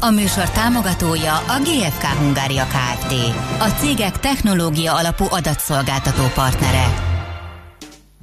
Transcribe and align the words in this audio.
A 0.00 0.10
műsor 0.10 0.50
támogatója 0.50 1.34
a 1.34 1.60
GFK 1.62 2.02
Hungária 2.02 2.64
Kft. 2.64 3.12
A 3.58 3.68
cégek 3.80 4.20
technológia 4.20 4.96
alapú 4.96 5.24
adatszolgáltató 5.30 6.22
partnere. 6.34 6.84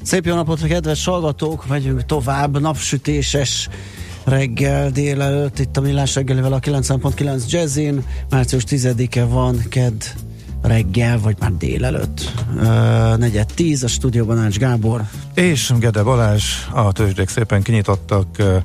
Szép 0.03 0.25
jó 0.25 0.35
napot, 0.35 0.67
kedves 0.67 1.05
hallgatók! 1.05 1.67
Megyünk 1.67 2.05
tovább, 2.05 2.59
napsütéses 2.59 3.69
reggel 4.23 4.89
délelőtt, 4.89 5.59
itt 5.59 5.77
a 5.77 5.81
Millás 5.81 6.15
reggelivel 6.15 6.53
a 6.53 6.59
9.9 6.59 7.49
Jazzin. 7.49 8.03
Március 8.29 8.63
10-e 8.67 9.23
van, 9.23 9.57
kedd 9.69 10.03
reggel, 10.61 11.19
vagy 11.19 11.35
már 11.39 11.51
délelőtt. 11.51 12.31
Uh, 12.55 13.17
negyed 13.17 13.49
tíz, 13.55 13.83
a 13.83 13.87
stúdióban 13.87 14.39
Ács 14.39 14.57
Gábor. 14.57 15.01
És 15.33 15.71
Gede 15.79 16.03
Balázs, 16.03 16.43
a 16.71 16.91
tőzsdék 16.91 17.29
szépen 17.29 17.61
kinyitottak, 17.61 18.27
uh, 18.39 18.55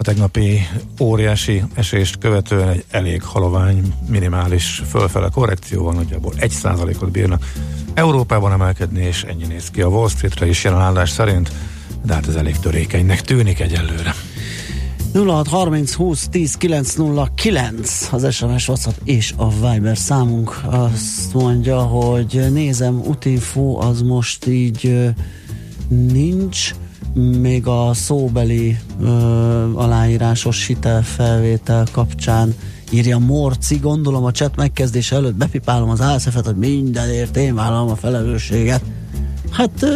a 0.00 0.02
tegnapi 0.02 0.66
óriási 1.00 1.62
esést 1.74 2.18
követően 2.18 2.68
egy 2.68 2.84
elég 2.90 3.22
halovány, 3.22 3.94
minimális 4.08 4.82
fölfele 4.88 5.28
korrekció 5.32 5.84
van, 5.84 5.94
nagyjából 5.94 6.32
egy 6.36 6.50
százalékot 6.50 7.10
bírnak 7.10 7.52
Európában 7.94 8.52
emelkedni, 8.52 9.04
és 9.04 9.22
ennyi 9.22 9.46
néz 9.46 9.70
ki 9.70 9.82
a 9.82 9.88
Wall 9.88 10.08
Streetre 10.08 10.46
is 10.46 10.64
jelen 10.64 10.80
állás 10.80 11.10
szerint, 11.10 11.52
de 12.04 12.14
hát 12.14 12.28
ez 12.28 12.34
elég 12.34 12.56
törékenynek 12.56 13.20
tűnik 13.20 13.60
egyelőre. 13.60 14.14
0630 15.12 15.92
20 15.92 16.28
10 16.28 16.54
909 16.54 18.08
az 18.12 18.34
SMS, 18.34 18.68
WhatsApp 18.68 18.96
és 19.04 19.34
a 19.36 19.50
Viber 19.50 19.98
számunk 19.98 20.60
azt 20.70 21.34
mondja, 21.34 21.78
hogy 21.78 22.52
nézem, 22.52 23.00
Utinfo 23.00 23.78
az 23.80 24.02
most 24.02 24.46
így 24.46 25.12
nincs, 25.88 26.74
még 27.14 27.66
a 27.66 27.90
szóbeli 27.94 28.78
ö, 29.00 29.08
aláírásos 29.74 30.66
hitelfelvétel 30.66 31.86
kapcsán 31.92 32.54
írja 32.90 33.18
Morci, 33.18 33.76
gondolom 33.76 34.24
a 34.24 34.30
chat 34.30 34.56
megkezdése 34.56 35.16
előtt 35.16 35.34
bepipálom 35.34 35.88
az 35.88 36.00
ASF-et, 36.00 36.46
hogy 36.46 36.56
mindenért 36.56 37.36
én 37.36 37.54
vállalom 37.54 37.90
a 37.90 37.96
felelősséget. 37.96 38.82
Hát 39.50 39.86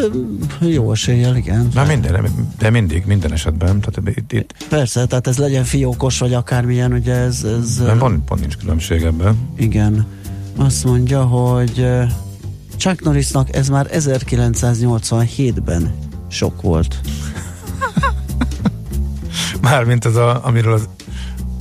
jó 0.61 0.93
eséllyel, 0.93 1.37
igen. 1.37 1.69
Na 1.75 1.85
minden, 1.85 2.29
de 2.59 2.71
mindig, 2.71 3.05
minden 3.07 3.33
esetben. 3.33 3.81
Tehát 3.81 4.19
itt, 4.19 4.33
itt. 4.33 4.55
Persze, 4.69 5.07
tehát 5.07 5.27
ez 5.27 5.39
legyen 5.39 5.65
fiókos, 5.65 6.19
vagy 6.19 6.35
akármilyen, 6.35 6.93
ugye 6.93 7.15
ez... 7.15 7.45
ez 7.45 7.79
nem, 7.79 7.99
pont, 7.99 8.25
pont 8.25 8.41
nincs 8.41 8.57
különbség 8.57 9.03
ebben. 9.03 9.37
Igen. 9.57 10.07
Azt 10.57 10.85
mondja, 10.85 11.25
hogy 11.25 11.87
Chuck 12.77 13.05
Norrisnak 13.05 13.57
ez 13.57 13.69
már 13.69 13.89
1987-ben 13.93 16.12
sok 16.33 16.63
volt. 16.63 17.01
Mármint 19.63 20.05
az, 20.05 20.17
a, 20.17 20.47
amiről 20.47 20.73
az 20.73 20.89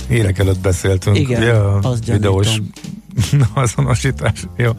hírek 0.08 0.38
előtt 0.38 0.60
beszéltünk. 0.60 1.18
Igen, 1.18 1.42
ja, 1.42 1.74
az 1.76 2.04
videós 2.06 2.60
azonosítás. 3.54 4.46
Jó. 4.56 4.70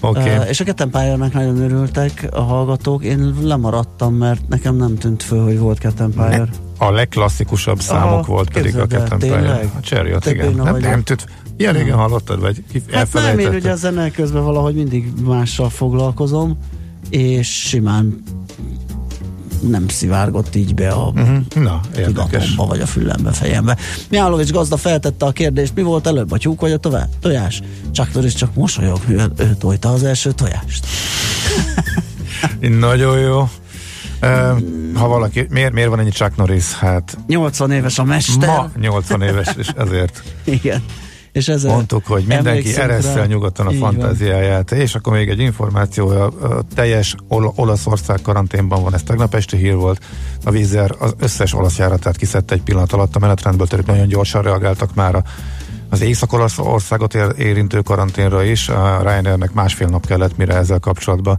Okay. 0.00 0.36
Uh, 0.36 0.48
és 0.48 0.60
a 0.60 0.64
Ketten 0.64 0.90
pályának 0.90 1.32
nagyon 1.32 1.60
örültek 1.60 2.28
a 2.30 2.40
hallgatók. 2.40 3.04
Én 3.04 3.34
lemaradtam, 3.42 4.14
mert 4.14 4.48
nekem 4.48 4.76
nem 4.76 4.96
tűnt 4.96 5.22
föl, 5.22 5.44
hogy 5.44 5.58
volt 5.58 5.78
Ketten 5.78 6.12
pályár. 6.12 6.48
A 6.78 6.90
legklasszikusabb 6.90 7.80
számok 7.80 8.12
Aha, 8.12 8.22
volt 8.22 8.50
pedig 8.50 8.78
a 8.78 8.86
Ketten 8.86 9.18
pályár. 9.18 9.70
A 9.76 9.80
Chariot, 9.80 10.26
igen. 10.26 10.54
Nem, 10.54 10.76
nem 10.76 11.02
tűnt. 11.02 11.26
Ilyen 11.56 11.72
régen 11.72 11.96
hallottad, 11.96 12.40
vagy 12.40 12.64
Hát 12.92 13.12
nem, 13.12 13.38
én 13.38 13.54
ugye 13.54 13.70
a 13.70 13.76
zene 13.76 14.10
közben 14.10 14.44
valahogy 14.44 14.74
mindig 14.74 15.12
mással 15.24 15.70
foglalkozom, 15.70 16.58
és 17.10 17.48
simán 17.48 18.22
nem 19.70 19.88
szivárgott 19.88 20.54
így 20.54 20.74
be 20.74 20.90
a 20.90 21.06
uh-huh. 21.06 21.38
Na, 21.54 21.80
tudatomba, 22.04 22.66
vagy 22.66 22.80
a 22.80 22.86
fülembe, 22.86 23.32
fejembe. 23.32 23.76
Miálovics 24.10 24.50
gazda 24.50 24.76
feltette 24.76 25.26
a 25.26 25.30
kérdést, 25.30 25.74
mi 25.74 25.82
volt 25.82 26.06
előbb, 26.06 26.32
a 26.32 26.38
tyúk 26.38 26.60
vagy 26.60 26.72
a 26.72 26.76
tovább? 26.76 27.08
tojás? 27.20 27.62
Csak 27.90 28.08
is 28.22 28.34
csak 28.34 28.54
mosolyog, 28.54 28.98
mivel 29.06 29.32
ő 29.38 29.56
tojta 29.58 29.92
az 29.92 30.04
első 30.04 30.32
tojást. 30.32 30.86
Nagyon 32.78 33.18
jó. 33.18 33.48
Uh, 34.22 34.58
ha 34.94 35.08
valaki, 35.08 35.46
miért, 35.50 35.72
miért 35.72 35.88
van 35.88 35.98
ennyi 35.98 36.10
Chuck 36.10 36.36
Norris? 36.36 36.72
Hát 36.72 37.18
80 37.26 37.70
éves 37.70 37.98
a 37.98 38.04
mester. 38.04 38.48
Ma 38.48 38.70
80 38.80 39.22
éves, 39.22 39.48
és 39.56 39.68
ezért. 39.76 40.22
Igen. 40.44 40.82
És 41.34 41.48
ezzel 41.48 41.74
Mondtuk, 41.74 42.06
hogy 42.06 42.24
mindenki 42.26 42.76
eresszel 42.76 43.26
nyugodtan 43.26 43.66
a 43.66 43.70
fantáziáját. 43.70 44.70
Van. 44.70 44.80
És 44.80 44.94
akkor 44.94 45.12
még 45.12 45.28
egy 45.28 45.38
információ, 45.38 46.08
a, 46.08 46.24
a 46.24 46.62
teljes 46.74 47.14
Ol- 47.28 47.52
Olaszország 47.56 48.20
karanténban 48.22 48.82
van, 48.82 48.94
ez 48.94 49.02
tegnap 49.02 49.34
esti 49.34 49.56
hír 49.56 49.74
volt. 49.74 50.04
A 50.44 50.50
vízer 50.50 50.94
az 50.98 51.14
összes 51.18 51.54
olasz 51.54 51.78
járatát 51.78 52.16
kiszedte 52.16 52.54
egy 52.54 52.62
pillanat 52.62 52.92
alatt, 52.92 53.16
a 53.16 53.18
menetrendből 53.18 53.66
török 53.66 53.86
nagyon 53.86 54.08
gyorsan 54.08 54.42
reagáltak 54.42 54.94
már 54.94 55.14
a 55.14 55.22
az 55.88 56.00
Észak-Olaszországot 56.00 57.14
érintő 57.38 57.80
karanténra 57.80 58.42
is. 58.42 58.68
A 58.68 59.00
Ryanairnek 59.02 59.52
másfél 59.52 59.88
nap 59.88 60.06
kellett, 60.06 60.36
mire 60.36 60.54
ezzel 60.54 60.78
kapcsolatban 60.78 61.38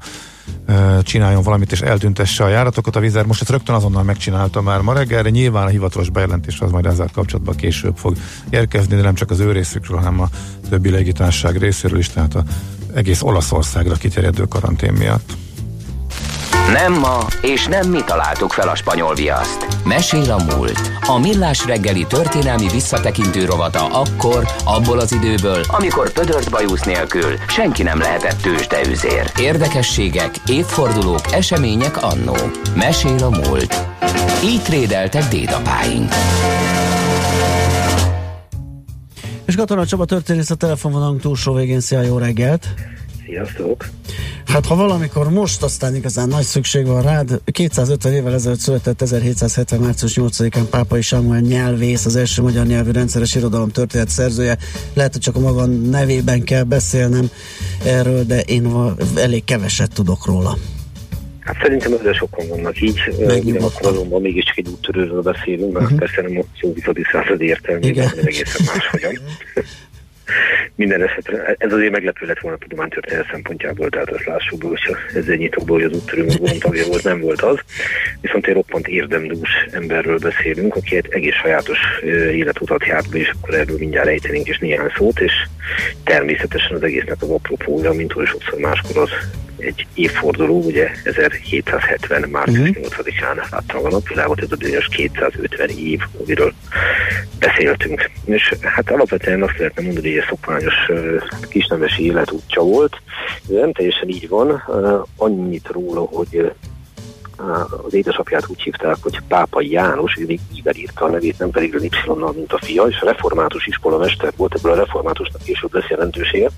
csináljon 1.02 1.44
valamit 1.44 1.72
és 1.72 1.82
eltüntesse 1.82 2.44
a 2.44 2.48
járatokat. 2.48 2.96
A 2.96 3.00
vízer 3.00 3.26
most 3.26 3.42
ezt 3.42 3.50
rögtön 3.50 3.76
azonnal 3.76 4.04
megcsinálta 4.04 4.62
már 4.62 4.82
ma 4.82 4.94
reggelre. 4.94 5.30
Nyilván 5.30 5.66
a 5.66 5.70
hivatalos 5.70 6.10
bejelentés 6.10 6.60
az 6.60 6.72
majd 6.72 6.86
ezzel 6.86 7.10
kapcsolatban 7.14 7.56
később 7.56 7.98
fog 7.98 8.16
érkezni, 8.50 8.96
de 8.96 9.02
nem 9.02 9.16
csak 9.16 9.32
az 9.32 9.40
ő 9.40 9.52
részükről, 9.52 9.98
hanem 9.98 10.22
a 10.22 10.30
többi 10.70 10.90
légitárság 10.90 11.58
részéről 11.58 12.00
is, 12.00 12.10
tehát 12.10 12.36
a 12.36 12.44
egész 12.94 13.22
Olaszországra 13.22 13.96
kiterjedő 13.96 14.44
karantén 14.44 14.94
miatt. 14.94 15.45
Nem 16.74 16.94
ma, 16.94 17.26
és 17.42 17.68
nem 17.68 17.90
mi 17.90 18.04
találtuk 18.06 18.52
fel 18.52 18.70
a 18.70 18.76
spanyol 18.76 19.16
viaszt. 19.16 19.68
Mesél 19.84 20.32
a 20.32 20.44
múlt. 20.44 20.92
A 21.08 21.20
millás 21.20 21.66
reggeli 21.66 22.06
történelmi 22.06 22.68
visszatekintő 22.70 23.46
rovata 23.46 23.86
akkor, 23.86 24.48
abból 24.64 25.00
az 25.00 25.12
időből, 25.12 25.62
amikor 25.68 26.12
pödört 26.12 26.50
bajusz 26.50 26.84
nélkül 26.84 27.36
senki 27.48 27.84
nem 27.84 28.00
lehetett 28.00 28.42
tőzsdeüzér. 28.42 29.32
Érdekességek, 29.40 30.36
évfordulók, 30.48 31.32
események 31.32 32.04
annó. 32.04 32.36
Mesél 32.76 33.24
a 33.24 33.30
múlt. 33.30 33.86
Így 34.44 34.62
trédeltek 34.62 35.24
dédapáink. 35.24 36.12
És 39.46 39.56
Katona 39.56 39.86
Csaba 39.86 40.06
történész 40.06 40.50
a 40.50 40.56
telefonvonalunk 40.56 41.22
túlsó 41.22 41.54
végén. 41.54 41.80
Szia, 41.80 42.02
jó 42.02 42.18
reggelt! 42.18 42.68
Sziasztok! 43.26 43.86
Hát 44.46 44.66
ha 44.66 44.76
valamikor 44.76 45.30
most 45.30 45.64
aztán 45.64 45.96
igazán 45.96 46.28
nagy 46.28 46.44
szükség 46.44 46.86
van 46.86 47.02
rád, 47.02 47.42
250 47.52 48.14
évvel 48.14 48.34
ezelőtt 48.34 48.60
született 48.60 49.02
1770. 49.02 49.80
március 49.80 50.18
8-án 50.20 50.66
Pápai 50.70 51.02
Sámuel 51.02 51.40
nyelvész, 51.40 52.06
az 52.06 52.16
első 52.16 52.42
magyar 52.42 52.66
nyelvű 52.66 52.92
rendszeres 52.92 53.36
irodalom 53.36 53.70
történet 53.70 54.10
szerzője. 54.10 54.58
Lehet, 54.94 55.12
hogy 55.12 55.22
csak 55.22 55.36
a 55.36 55.40
maga 55.40 55.66
nevében 55.66 56.44
kell 56.44 56.64
beszélnem 56.64 57.30
erről, 57.86 58.24
de 58.24 58.40
én 58.42 58.94
elég 59.16 59.44
keveset 59.44 59.94
tudok 59.94 60.26
róla. 60.26 60.58
Hát 61.40 61.56
szerintem 61.62 61.94
ezzel 61.94 62.14
sokan 62.14 62.48
vannak 62.48 62.82
így, 62.82 63.00
ugyanakkor 63.18 63.92
azonban 63.92 64.22
mégiscsak 64.22 64.58
egy 64.58 64.68
úttörőről 64.68 65.22
beszélünk, 65.22 65.74
mert 65.74 65.86
uh-huh. 65.86 66.00
persze 66.00 66.22
nem 66.22 66.38
a 66.38 66.44
szóvitadi 66.62 67.02
század 67.12 67.42
értelmében, 67.42 68.12
egészen 68.24 68.66
máshogyan. 68.66 69.14
Minden 70.76 71.04
esetre 71.04 71.56
ez 71.58 71.74
azért 71.74 71.92
meglepő 71.92 72.26
lett 72.26 72.40
volna 72.40 72.58
tudománytörténet 72.58 73.28
szempontjából, 73.32 73.90
tehát 73.90 74.10
azt 74.10 74.26
lássuk 74.26 74.60
be, 74.60 74.68
hogyha 74.68 74.98
ezzel 75.14 75.36
nyitok 75.36 75.66
be, 75.66 75.72
hogy 75.72 75.84
az 75.84 75.94
úttörő 75.94 76.26
tagja 76.60 76.86
volt, 76.86 77.04
nem 77.04 77.20
volt 77.20 77.42
az. 77.42 77.60
Viszont 78.22 78.48
egy 78.48 78.54
roppant 78.54 78.88
érdemdús 78.88 79.50
emberről 79.72 80.18
beszélünk, 80.18 80.76
aki 80.76 80.96
egy 80.96 81.08
egész 81.10 81.36
sajátos 81.36 81.80
életutat 82.32 82.86
járt 82.86 83.10
be, 83.10 83.18
és 83.18 83.32
akkor 83.42 83.54
erről 83.54 83.78
mindjárt 83.78 84.08
ejtenénk 84.08 84.48
is 84.48 84.58
néhány 84.58 84.92
szót, 84.98 85.20
és 85.20 85.34
természetesen 86.04 86.76
az 86.76 86.84
egésznek 86.84 87.22
az 87.22 87.30
apropója, 87.30 87.92
mint 87.92 88.16
oly 88.16 88.26
sokszor 88.26 88.60
máskor 88.60 88.98
az 88.98 89.10
egy 89.66 89.88
évforduló, 89.94 90.62
ugye 90.62 90.90
1770. 91.04 92.30
március 92.30 92.70
uh-huh. 92.70 92.86
8-án 92.88 93.52
látta 93.52 93.78
a 93.84 93.90
napvilágot, 93.90 94.42
ez 94.42 94.52
a 94.52 94.56
bizonyos 94.56 94.88
250 94.88 95.70
év, 95.70 96.00
amiről 96.24 96.54
beszéltünk. 97.40 98.10
És 98.26 98.54
hát 98.62 98.92
alapvetően 98.92 99.44
azt 99.44 99.58
lehetne 99.58 99.84
mondani, 99.84 100.10
hogy 100.10 100.18
egy 100.18 100.28
szokványos 100.30 100.74
kisnemesi 101.50 102.06
életútja 102.06 102.62
volt. 102.62 103.02
Ez 103.50 103.56
nem 103.56 103.72
teljesen 103.72 104.10
így 104.10 104.30
van, 104.30 104.64
annyit 105.18 105.68
róla, 105.72 106.02
hogy 106.02 106.52
az 107.86 107.94
édesapját 107.94 108.48
úgy 108.48 108.62
hívták, 108.62 108.98
hogy 109.02 109.20
Pápa 109.28 109.62
János, 109.62 110.16
ő 110.20 110.26
még 110.26 110.40
ível 110.56 110.76
írta 110.76 111.06
a 111.06 111.10
nevét, 111.10 111.40
nem 111.40 111.50
pedig 111.50 111.74
y 111.74 111.90
mint 112.36 112.54
a 112.54 112.58
fia, 112.58 112.84
és 112.84 113.00
a 113.00 113.06
református 113.06 113.68
iskola 113.68 113.98
mester 113.98 114.34
volt, 114.36 114.56
ebből 114.56 114.72
a 114.72 114.76
reformátusnak 114.76 115.44
később 115.44 115.74
lesz 115.74 115.88
jelentősége. 115.90 116.50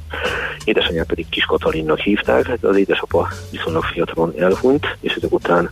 Édesanyját 0.63 1.07
pedig 1.07 1.29
Kis 1.29 1.45
Katalinnak 1.45 1.99
hívták, 1.99 2.45
hát 2.45 2.63
az 2.63 2.77
édesapa 2.77 3.27
viszonylag 3.51 3.83
fiatalon 3.83 4.33
elhunyt, 4.37 4.97
és 4.99 5.13
ezek 5.13 5.31
után 5.31 5.71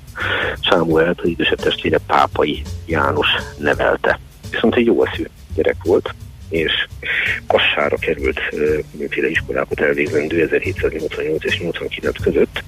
Sámuelt 0.59 1.21
az 1.21 1.27
idősebb 1.27 1.59
testvére 1.59 1.99
Pápai 2.07 2.61
János 2.85 3.27
nevelte. 3.57 4.19
Viszont 4.51 4.75
egy 4.75 4.85
jó 4.85 5.03
eszű 5.05 5.23
gyerek 5.55 5.77
volt, 5.83 6.13
és 6.55 6.87
Kassára 7.47 7.97
került 7.97 8.39
mindenféle 8.91 9.29
iskolákat 9.29 9.79
elvégzendő 9.79 10.41
1788 10.41 11.45
és 11.45 11.59
89 11.59 12.21
között. 12.21 12.63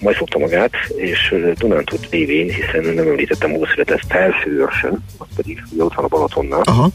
Majd 0.00 0.16
fogta 0.16 0.38
magát, 0.38 0.72
és 0.96 1.34
Dunántúl 1.58 1.98
lévén, 2.10 2.50
hiszen 2.50 2.94
nem 2.94 3.08
említettem, 3.08 3.50
hol 3.50 3.66
született 3.66 4.02
Felfőörsön, 4.08 5.04
az 5.18 5.26
pedig 5.36 5.62
ott 5.78 5.94
van 5.94 6.04
a 6.04 6.08
Balatonnál. 6.08 6.62
Aha 6.64 6.90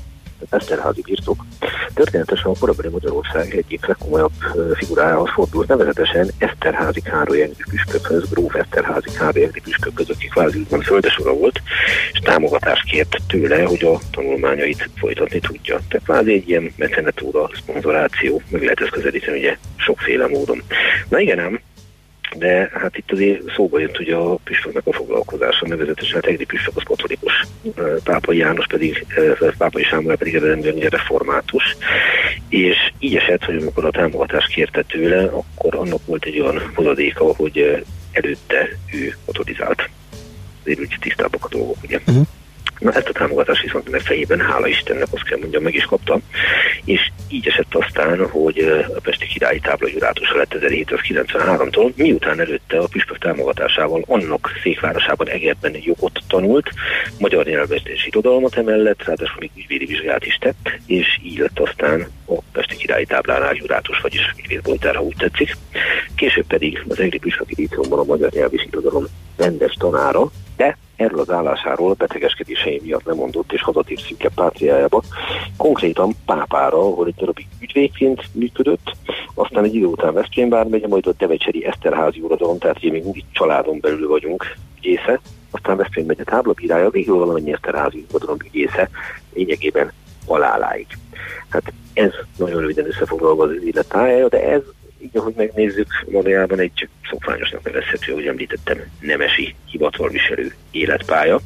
Eszterházi 0.49 1.01
birtok. 1.01 1.45
Történetesen 1.93 2.51
a 2.51 2.59
korabeli 2.59 2.89
Magyarország 2.89 3.55
egyik 3.55 3.85
legkomolyabb 3.85 4.31
figurájához 4.73 5.29
fordult, 5.29 5.67
nevezetesen 5.67 6.29
Eszterházi 6.37 7.01
Károly 7.01 7.41
Egri 7.41 7.63
püspökhöz, 7.69 8.29
Gróf 8.29 8.55
Eszterházi 8.55 9.09
Károly 9.17 9.43
Egri 9.43 9.61
püspökhöz, 9.61 10.09
aki 10.09 10.27
kvázi 10.27 10.59
úgymond 10.59 10.83
földesura 10.83 11.33
volt, 11.33 11.61
és 12.13 12.19
támogatást 12.19 12.83
kért 12.83 13.17
tőle, 13.27 13.63
hogy 13.63 13.83
a 13.83 13.99
tanulmányait 14.11 14.89
folytatni 14.95 15.39
tudja. 15.39 15.79
Tehát 15.87 16.05
kvázi 16.05 16.33
egy 16.33 16.49
ilyen 16.49 16.73
mecenetúra, 16.75 17.49
szponzoráció, 17.55 18.41
meg 18.49 18.61
lehet 18.61 18.79
ezt 18.81 18.91
közelíteni 18.91 19.37
ugye 19.37 19.57
sokféle 19.75 20.27
módon. 20.27 20.63
Na 21.09 21.19
igen 21.19 21.39
de 22.35 22.69
hát 22.73 22.97
itt 22.97 23.11
azért 23.11 23.41
szóba 23.55 23.79
jött 23.79 23.99
ugye 23.99 24.15
a 24.15 24.35
püspöknek 24.35 24.87
a 24.87 24.93
foglalkozása, 24.93 25.67
nevezetesen 25.67 26.17
a 26.17 26.21
tegri 26.21 26.45
püspök 26.45 26.77
az 26.77 26.83
katolikus, 26.83 27.47
Pápai 28.03 28.37
János 28.37 28.67
pedig, 28.67 29.05
Pápai 29.57 29.83
Sámuel 29.83 30.17
pedig 30.17 30.35
eredendően 30.35 30.75
református, 30.75 31.75
és 32.49 32.77
így 32.99 33.15
esett, 33.15 33.43
hogy 33.43 33.55
amikor 33.55 33.85
a 33.85 33.91
támogatást 33.91 34.53
kérte 34.53 34.81
tőle, 34.81 35.23
akkor 35.23 35.75
annak 35.75 36.05
volt 36.05 36.25
egy 36.25 36.39
olyan 36.39 36.71
hozadéka, 36.75 37.23
hogy 37.35 37.83
előtte 38.11 38.69
ő 38.93 39.15
autorizált. 39.25 39.89
Azért 40.61 40.79
úgy 40.79 40.97
tisztábbak 40.99 41.45
a 41.45 41.49
dolgok, 41.49 41.77
ugye. 41.83 41.99
Uh-huh. 42.07 42.27
Na 42.79 42.91
ezt 42.91 43.07
a 43.07 43.11
támogatást 43.11 43.61
viszont 43.61 43.87
ennek 43.87 44.01
fejében, 44.01 44.39
hála 44.39 44.67
Istennek, 44.67 45.07
azt 45.11 45.23
kell 45.23 45.37
mondjam, 45.37 45.63
meg 45.63 45.73
is 45.73 45.83
kapta, 45.83 46.19
és 46.85 47.11
így 47.29 47.47
esett 47.47 47.75
aztán, 47.75 48.29
hogy 48.29 48.59
a 48.95 48.99
Pesti 48.99 49.27
Királyi 49.27 49.59
Tábla 49.59 49.87
jurátusa 49.87 50.35
lett 50.37 50.55
1793-tól, 50.59 51.95
miután 51.95 52.39
előtte 52.39 52.77
a 52.77 52.87
püspök 52.87 53.17
támogatásával 53.17 54.03
annak 54.07 54.51
székvárosában 54.63 55.29
Egerben 55.29 55.75
jogot 55.83 56.19
tanult, 56.27 56.69
magyar 57.17 57.45
nyelvet 57.45 57.87
és 57.87 58.05
irodalmat 58.07 58.57
emellett, 58.57 59.03
ráadásul 59.03 59.37
még 59.39 59.51
ügyvédi 59.55 59.85
vizsgát 59.85 60.25
is 60.25 60.37
tett, 60.37 60.71
és 60.85 61.19
így 61.23 61.37
lett 61.37 61.59
aztán 61.59 62.07
a 62.25 62.33
Pesti 62.51 62.75
Királyi 62.75 63.05
Táblánál 63.05 63.55
jurátus, 63.55 64.01
vagyis 64.01 64.33
ügyvédboltár, 64.37 64.95
ha 64.95 65.03
úgy 65.03 65.15
tetszik. 65.17 65.57
Később 66.15 66.47
pedig 66.47 66.85
az 66.87 66.99
Egri 66.99 67.17
Püspöki 67.17 67.55
Dícióban 67.55 67.99
a 67.99 68.03
magyar 68.03 68.31
nyelv 68.31 68.53
és 68.53 68.65
irodalom 68.71 69.05
rendes 69.37 69.73
tanára, 69.79 70.31
de 70.59 70.77
erről 70.95 71.19
az 71.19 71.29
állásáról 71.31 71.93
betegeskedései 71.93 72.79
miatt 72.83 73.03
lemondott 73.03 73.51
és 73.51 73.61
hazatírt 73.61 74.01
szűke 74.01 74.29
pátriájába, 74.35 75.03
konkrétan 75.57 76.15
pápára, 76.25 76.77
ahol 76.77 77.07
egy 77.07 77.15
darabig 77.15 77.47
ügyvédként 77.59 78.23
működött, 78.31 78.95
aztán 79.33 79.63
egy 79.63 79.75
idő 79.75 79.85
után 79.85 80.13
Veszprém 80.13 80.49
vármegye, 80.49 80.87
majd 80.87 81.07
a 81.07 81.13
Devecseri 81.17 81.65
Eszterházi 81.65 82.19
uradalom, 82.19 82.57
tehát 82.57 82.77
ugye 82.77 82.91
még 82.91 83.03
mindig 83.03 83.23
családon 83.31 83.79
belül 83.79 84.07
vagyunk 84.07 84.55
ügyésze, 84.77 85.19
aztán 85.51 85.77
Veszprém 85.77 86.05
megye 86.05 86.23
táblabírája, 86.23 86.89
végül 86.89 87.17
valamennyi 87.17 87.53
Eszterházi 87.53 88.05
uradalom 88.11 88.37
ügyésze, 88.45 88.89
lényegében 89.33 89.91
haláláig. 90.27 90.87
Hát 91.49 91.73
ez 91.93 92.11
nagyon 92.37 92.59
röviden 92.59 92.85
összefoglalva 92.85 93.43
az 93.43 93.51
életája, 93.65 94.27
de 94.27 94.43
ez 94.43 94.61
így 95.01 95.17
ahogy 95.17 95.33
megnézzük, 95.35 96.05
valójában 96.05 96.59
egy 96.59 96.87
szokványosnak 97.09 97.63
nevezhető, 97.63 98.13
hogy 98.13 98.27
említettem, 98.27 98.77
nemesi 98.99 99.55
hivatalviselő 99.65 100.53
életpálya. 100.71 101.39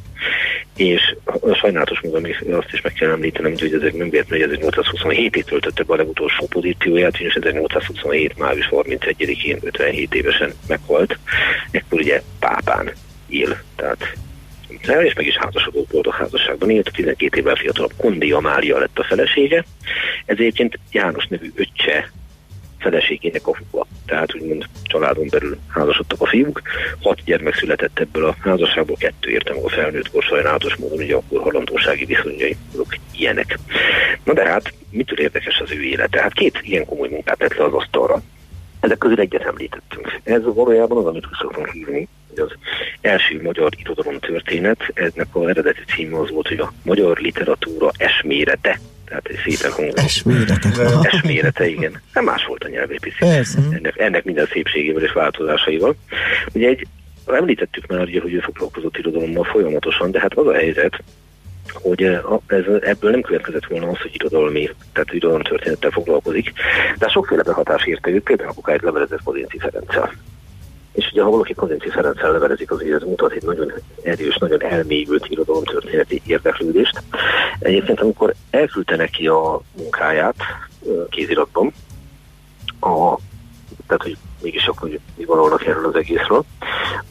És 0.75 1.15
sajnálatos 1.53 2.01
módon 2.01 2.21
még 2.21 2.45
azt 2.51 2.73
is 2.73 2.81
meg 2.81 2.94
kell 2.94 3.11
említenem, 3.11 3.51
hogy 3.51 3.73
ezek 3.73 3.94
nem 3.94 4.09
véletlenül, 4.09 4.47
hogy 4.47 4.59
1827-ig 4.59 5.44
töltötte 5.44 5.83
be 5.83 5.94
a 5.94 5.97
legutolsó 5.97 6.45
pozícióját, 6.45 7.17
és 7.17 7.33
1827. 7.33 8.38
május 8.38 8.67
31-én 8.71 9.57
57 9.61 10.15
évesen 10.15 10.53
meghalt. 10.67 11.17
Ekkor 11.71 11.99
ugye 11.99 12.21
pápán 12.39 12.91
él, 13.27 13.61
tehát 13.75 14.15
és 14.83 15.13
meg 15.13 15.25
is 15.25 15.38
házasodott 15.38 15.88
boldog 15.88 16.13
házasságban 16.13 16.69
élt, 16.69 16.91
12 16.94 17.39
évvel 17.39 17.56
fiatalabb 17.56 17.94
Kondi 17.97 18.31
Amália 18.31 18.77
lett 18.77 18.99
a 18.99 19.03
felesége. 19.03 19.65
Ez 20.25 20.38
egyébként 20.38 20.79
János 20.91 21.27
nevű 21.27 21.51
öccse 21.56 22.11
feleségének 22.83 23.47
a 23.47 23.57
húga. 23.57 23.85
Tehát 24.06 24.35
úgymond 24.35 24.65
családon 24.83 25.27
belül 25.30 25.57
házasodtak 25.68 26.21
a 26.21 26.25
fiúk. 26.25 26.62
Hat 27.01 27.24
gyermek 27.25 27.56
született 27.56 28.00
ebből 28.00 28.25
a 28.25 28.35
házasságból, 28.39 28.95
kettő 28.95 29.30
értem 29.30 29.56
a 29.63 29.69
felnőtt 29.69 30.12
kor 30.12 30.24
sajnálatos 30.24 30.75
módon, 30.75 30.97
ugye 30.97 31.15
akkor 31.15 31.41
halandósági 31.41 32.06
viszonyai 32.06 32.57
azok 32.74 32.95
ilyenek. 33.18 33.59
Na 34.24 34.33
de 34.33 34.50
hát, 34.50 34.74
mitől 34.89 35.19
érdekes 35.19 35.59
az 35.59 35.71
ő 35.71 35.81
élete? 35.81 36.21
Hát 36.21 36.33
két 36.33 36.59
ilyen 36.62 36.85
komoly 36.85 37.09
munkát 37.09 37.38
tett 37.38 37.56
le 37.56 37.63
az 37.63 37.74
asztalra. 37.74 38.21
Ezek 38.80 38.97
közül 38.97 39.19
egyet 39.19 39.45
említettünk. 39.45 40.19
Ez 40.24 40.44
valójában 40.44 40.97
az, 40.97 41.06
amit 41.06 41.27
szoktunk 41.41 41.69
hívni, 41.69 42.07
hogy 42.30 42.39
az 42.39 42.51
első 43.01 43.41
magyar 43.41 43.71
irodalom 43.80 44.19
történet, 44.19 44.91
ennek 44.94 45.35
a 45.35 45.50
eredeti 45.50 45.83
címe 45.95 46.19
az 46.19 46.30
volt, 46.30 46.47
hogy 46.47 46.59
a 46.59 46.74
magyar 46.83 47.18
literatúra 47.18 47.91
esmérete 47.97 48.80
tehát 49.13 49.45
egy 49.45 49.56
szépen 49.56 49.71
hangzó. 49.71 50.04
Esmérete. 50.04 50.69
Esmérete, 51.01 51.68
igen. 51.68 52.01
Nem 52.13 52.24
más 52.24 52.45
volt 52.45 52.63
a 52.63 52.68
nyelvépítés. 52.68 53.48
Ennek, 53.71 53.98
ennek 53.98 54.24
minden 54.24 54.48
szépségével 54.51 55.04
és 55.04 55.12
változásaival. 55.12 55.95
Ugye 56.54 56.68
egy, 56.68 56.88
említettük 57.25 57.88
már, 57.88 58.01
ugye, 58.01 58.21
hogy 58.21 58.33
ő 58.33 58.39
foglalkozott 58.39 58.98
irodalommal 58.98 59.44
folyamatosan, 59.44 60.12
de 60.12 60.19
hát 60.19 60.33
az 60.33 60.48
a 60.48 60.54
helyzet, 60.54 61.04
hogy 61.74 62.04
ez, 62.48 62.63
ebből 62.81 63.12
nem 63.12 63.21
következett 63.21 63.65
volna 63.65 63.88
az, 63.88 63.98
hogy 63.98 64.12
irodalmi, 64.13 64.69
tehát 64.94 65.13
irodalom 65.13 65.42
történettel 65.42 65.92
foglalkozik, 65.92 66.54
de 66.98 67.07
sokféle 67.07 67.44
behatás 67.44 67.86
érte 67.86 68.09
őt, 68.09 68.24
például 68.24 68.50
apukáit 68.50 68.81
levelezett 68.81 69.24
Kozinci 69.24 69.59
Ferenccel. 69.59 70.13
És 70.94 71.10
ugye 71.12 71.24
ha 71.24 71.30
valaki 71.30 71.54
Kozinci 71.54 71.90
Ferenccel 71.90 72.31
levelezik, 72.31 72.72
az 72.72 72.81
ez 72.81 73.01
mutat 73.01 73.31
egy 73.31 73.44
nagyon 73.44 73.72
erős, 74.01 74.38
nagyon 74.38 74.62
elmélyült 74.62 75.28
történeti 75.63 76.22
érdeklődést. 76.25 77.04
Egyébként, 77.60 78.00
amikor 78.00 78.34
elküldte 78.50 78.95
neki 78.95 79.28
a 79.28 79.62
munkáját 79.78 80.36
kéziratban, 81.10 81.74
a, 82.80 83.18
tehát 83.88 84.04
hogy 84.04 84.18
mégis 84.42 84.66
akkor 84.66 84.90
mi 85.16 85.23
gondolnak 85.23 85.66
erről 85.66 85.85
az 85.85 85.95
egészről, 85.95 86.44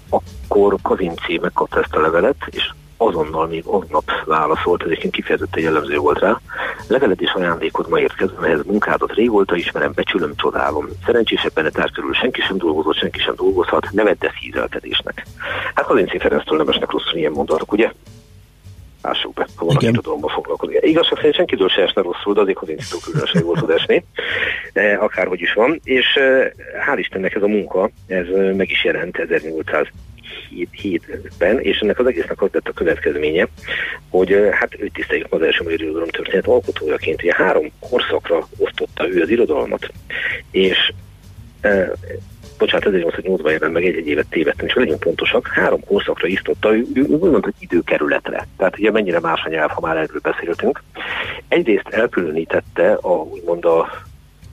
akkor 0.08 0.76
Kazinci 0.82 1.38
megkapta 1.38 1.80
ezt 1.80 1.94
a 1.94 2.00
levelet, 2.00 2.36
és 2.50 2.72
azonnal 3.06 3.46
még 3.46 3.62
aznap 3.66 4.10
válaszolt, 4.24 4.82
ez 4.82 4.86
egyébként 4.86 5.12
kifejezetten 5.12 5.62
jellemző 5.62 5.96
volt 5.96 6.18
rá. 6.18 6.40
Leveled 6.88 7.20
és 7.20 7.32
ajándékod 7.32 7.88
ma 7.88 8.00
érkezem, 8.00 8.42
ehhez 8.42 8.64
munkádat 8.64 9.14
régóta 9.14 9.56
ismerem, 9.56 9.92
becsülöm, 9.94 10.32
csodálom. 10.36 10.88
Szerencsésebben 11.06 11.66
a 11.66 11.90
körül 11.94 12.14
senki 12.14 12.40
sem 12.40 12.56
dolgozott, 12.58 12.96
senki 12.96 13.20
sem 13.20 13.34
dolgozhat, 13.36 13.88
ne 13.90 14.02
vedd 14.02 14.16
ezt 14.18 14.38
hízelkedésnek. 14.40 15.26
Hát 15.74 15.86
az 15.90 15.98
én 15.98 16.06
Ferenctől 16.06 16.58
nem 16.58 16.68
esnek 16.68 16.90
rosszul 16.90 17.18
ilyen 17.18 17.32
mondatok, 17.32 17.72
ugye? 17.72 17.92
Lássuk 19.02 19.32
be, 19.32 19.46
ha 19.56 19.64
valaki 19.64 19.90
tudomba 19.90 20.28
foglalkozik. 20.28 20.78
Igazság 20.80 21.16
szerint 21.16 21.34
senkitől 21.34 21.68
se 21.68 21.82
esne 21.82 22.02
rosszul, 22.02 22.34
de 22.34 22.40
azért 22.40 22.62
az 22.62 22.68
én 22.68 22.78
különösen 23.04 23.42
jól 23.42 23.56
tud 23.56 23.70
esni, 23.70 24.04
de 24.72 24.94
akárhogy 24.94 25.40
is 25.40 25.52
van. 25.52 25.80
És 25.84 26.18
hál' 26.86 26.98
Istennek 26.98 27.34
ez 27.34 27.42
a 27.42 27.46
munka, 27.46 27.90
ez 28.06 28.26
meg 28.56 28.70
is 28.70 28.84
jelent 28.84 29.18
1800 29.18 29.86
hétben, 30.70 31.60
és 31.60 31.78
ennek 31.78 31.98
az 31.98 32.06
egésznek 32.06 32.42
az 32.42 32.48
lett 32.52 32.68
a 32.68 32.72
következménye, 32.72 33.48
hogy 34.10 34.48
hát 34.52 34.80
őt 34.80 34.92
tiszteljük 34.92 35.32
az 35.32 35.42
első 35.42 35.62
magyar 35.62 35.80
irodalom 35.80 36.08
történet 36.08 36.46
alkotójaként. 36.46 37.22
Ugye 37.22 37.34
három 37.34 37.70
korszakra 37.80 38.48
osztotta 38.58 39.08
ő 39.08 39.22
az 39.22 39.28
irodalmat, 39.28 39.92
és 40.50 40.92
e, 41.60 41.92
bocsánat, 42.58 42.88
1808-ban 42.90 43.50
jelent 43.50 43.72
meg 43.72 43.84
egy-egy 43.84 44.06
évet 44.06 44.26
tévedtem, 44.30 44.66
és 44.66 44.74
legyünk 44.74 45.00
pontosak, 45.00 45.46
három 45.46 45.84
korszakra 45.84 46.26
isztotta, 46.26 46.74
ő, 46.74 46.86
ő 46.94 47.02
úgy 47.02 47.30
mondta, 47.30 47.50
hogy 47.52 47.54
időkerületre. 47.58 48.46
Tehát 48.56 48.78
ugye 48.78 48.90
mennyire 48.90 49.20
más 49.20 49.42
a 49.44 49.48
nyelv, 49.48 49.70
ha 49.70 49.80
már 49.80 49.96
erről 49.96 50.20
beszéltünk. 50.22 50.82
Egyrészt 51.48 51.88
elkülönítette 51.88 52.92
a, 52.92 53.12
úgymond 53.12 53.64
a 53.64 54.02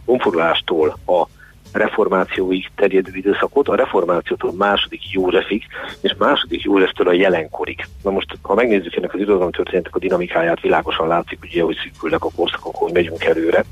honfoglalástól 0.06 0.98
a 1.06 1.28
reformációig 1.72 2.70
terjedő 2.76 3.12
időszakot, 3.14 3.68
a 3.68 3.76
reformációtól 3.76 4.54
második 4.54 5.12
Józsefig, 5.12 5.64
és 6.02 6.16
második 6.18 6.62
Józseftől 6.62 7.08
a 7.08 7.14
jelenkorig. 7.14 7.86
Na 8.04 8.12
most, 8.12 8.38
ha 8.42 8.54
megnézzük 8.54 8.96
ennek 8.96 9.14
az 9.14 9.20
történetek 9.52 9.96
a 9.96 10.00
dinamikáját, 10.00 10.62
világosan 10.62 11.08
látszik, 11.08 11.40
ugye, 11.44 11.64
hogy 11.64 11.78
szűkülnek 11.84 12.24
a 12.24 12.30
korszakok, 12.36 12.76
hogy 12.76 12.94
megyünk 12.94 13.24
előre 13.24 13.66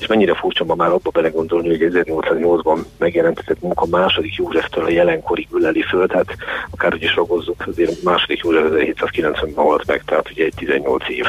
és 0.00 0.06
mennyire 0.06 0.34
furcsa 0.34 0.64
ma 0.64 0.74
már 0.74 0.90
abba 0.90 1.10
belegondolni, 1.10 1.68
hogy 1.68 1.90
1808-ban 1.92 2.78
megjelentetett 2.98 3.60
munka 3.60 3.86
második 3.86 4.34
Józseftől 4.34 4.84
a 4.84 4.90
jelenkorig 4.90 5.48
üleli 5.52 5.82
föl, 5.82 6.06
tehát 6.06 6.36
akárhogy 6.70 7.02
is 7.02 7.14
ragozzuk, 7.14 7.64
azért 7.66 8.02
második 8.02 8.40
József 8.42 8.64
1790-ben 8.70 9.64
halt 9.64 9.86
meg, 9.86 10.02
tehát 10.04 10.30
ugye 10.30 10.44
egy 10.44 10.54
18 10.56 11.08
év. 11.08 11.24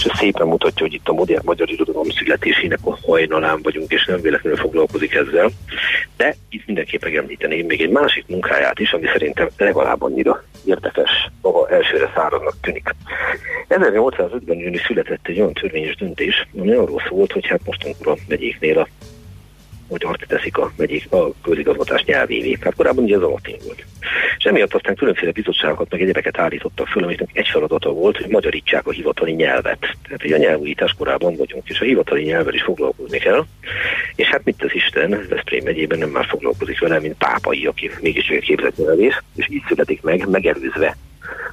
És 0.00 0.04
ez 0.06 0.18
szépen 0.18 0.46
mutatja, 0.46 0.86
hogy 0.86 0.94
itt 0.94 1.08
a 1.08 1.12
modern 1.12 1.44
magyar 1.44 1.70
irodalom 1.70 2.10
születésének 2.10 2.78
a 2.84 2.98
hajnalán 3.06 3.60
vagyunk, 3.62 3.92
és 3.92 4.04
nem 4.04 4.20
véletlenül 4.20 4.58
foglalkozik 4.58 5.14
ezzel. 5.14 5.50
De 6.16 6.34
itt 6.48 6.66
mindenképp 6.66 7.02
megemlíteném 7.02 7.66
még 7.66 7.80
egy 7.80 7.90
másik 7.90 8.24
munkáját 8.26 8.78
is, 8.78 8.92
ami 8.92 9.06
szerintem 9.06 9.48
legalább 9.56 10.02
annyira 10.02 10.42
érdekes, 10.64 11.10
maga 11.42 11.68
elsőre 11.68 12.12
száraznak 12.14 12.54
tűnik. 12.60 12.94
1850-ben 13.68 14.58
jönni 14.58 14.78
született 14.86 15.26
egy 15.26 15.40
olyan 15.40 15.52
törvényes 15.52 15.96
döntés, 15.96 16.46
ami 16.58 16.72
arról 16.72 17.02
szólt, 17.08 17.32
hogy 17.32 17.46
hát 17.50 17.60
mostankor 17.64 18.08
a 18.08 18.16
megyéknél 18.28 18.78
a 18.78 18.88
magyart 19.90 20.24
teszik 20.26 20.58
a 20.58 20.72
megyék 20.76 21.12
a 21.12 21.32
közigazgatás 21.42 22.04
nyelvévé. 22.04 22.56
Hát 22.60 22.74
korábban 22.74 23.04
ugye 23.04 23.16
ez 23.16 23.22
a 23.22 23.28
latin 23.28 23.56
volt. 23.64 23.84
És 24.38 24.44
emiatt 24.44 24.74
aztán 24.74 24.94
különféle 24.94 25.32
bizottságokat, 25.32 25.90
meg 25.90 26.00
egyebeket 26.00 26.38
állítottak 26.38 26.86
föl, 26.86 27.04
amiknek 27.04 27.28
egy 27.32 27.48
feladata 27.48 27.90
volt, 27.90 28.16
hogy 28.16 28.30
magyarítsák 28.30 28.86
a 28.86 28.90
hivatali 28.90 29.32
nyelvet. 29.32 29.78
Tehát 30.02 30.24
ugye 30.24 30.34
a 30.34 30.38
nyelvújítás 30.38 30.94
korában 30.98 31.36
vagyunk, 31.36 31.68
és 31.68 31.80
a 31.80 31.84
hivatali 31.84 32.22
nyelvvel 32.22 32.54
is 32.54 32.62
foglalkozni 32.62 33.18
kell. 33.18 33.44
És 34.14 34.26
hát 34.26 34.44
mit 34.44 34.64
az 34.64 34.74
Isten, 34.74 35.26
Veszprém 35.28 35.64
megyében 35.64 35.98
nem 35.98 36.10
már 36.10 36.26
foglalkozik 36.26 36.80
vele, 36.80 37.00
mint 37.00 37.16
pápai, 37.18 37.66
aki 37.66 37.90
mégis 38.00 38.28
egy 38.28 38.44
képzett 38.44 38.76
nyelvész, 38.76 39.18
és 39.36 39.48
így 39.50 39.62
születik 39.68 40.02
meg, 40.02 40.28
megelőzve 40.28 40.96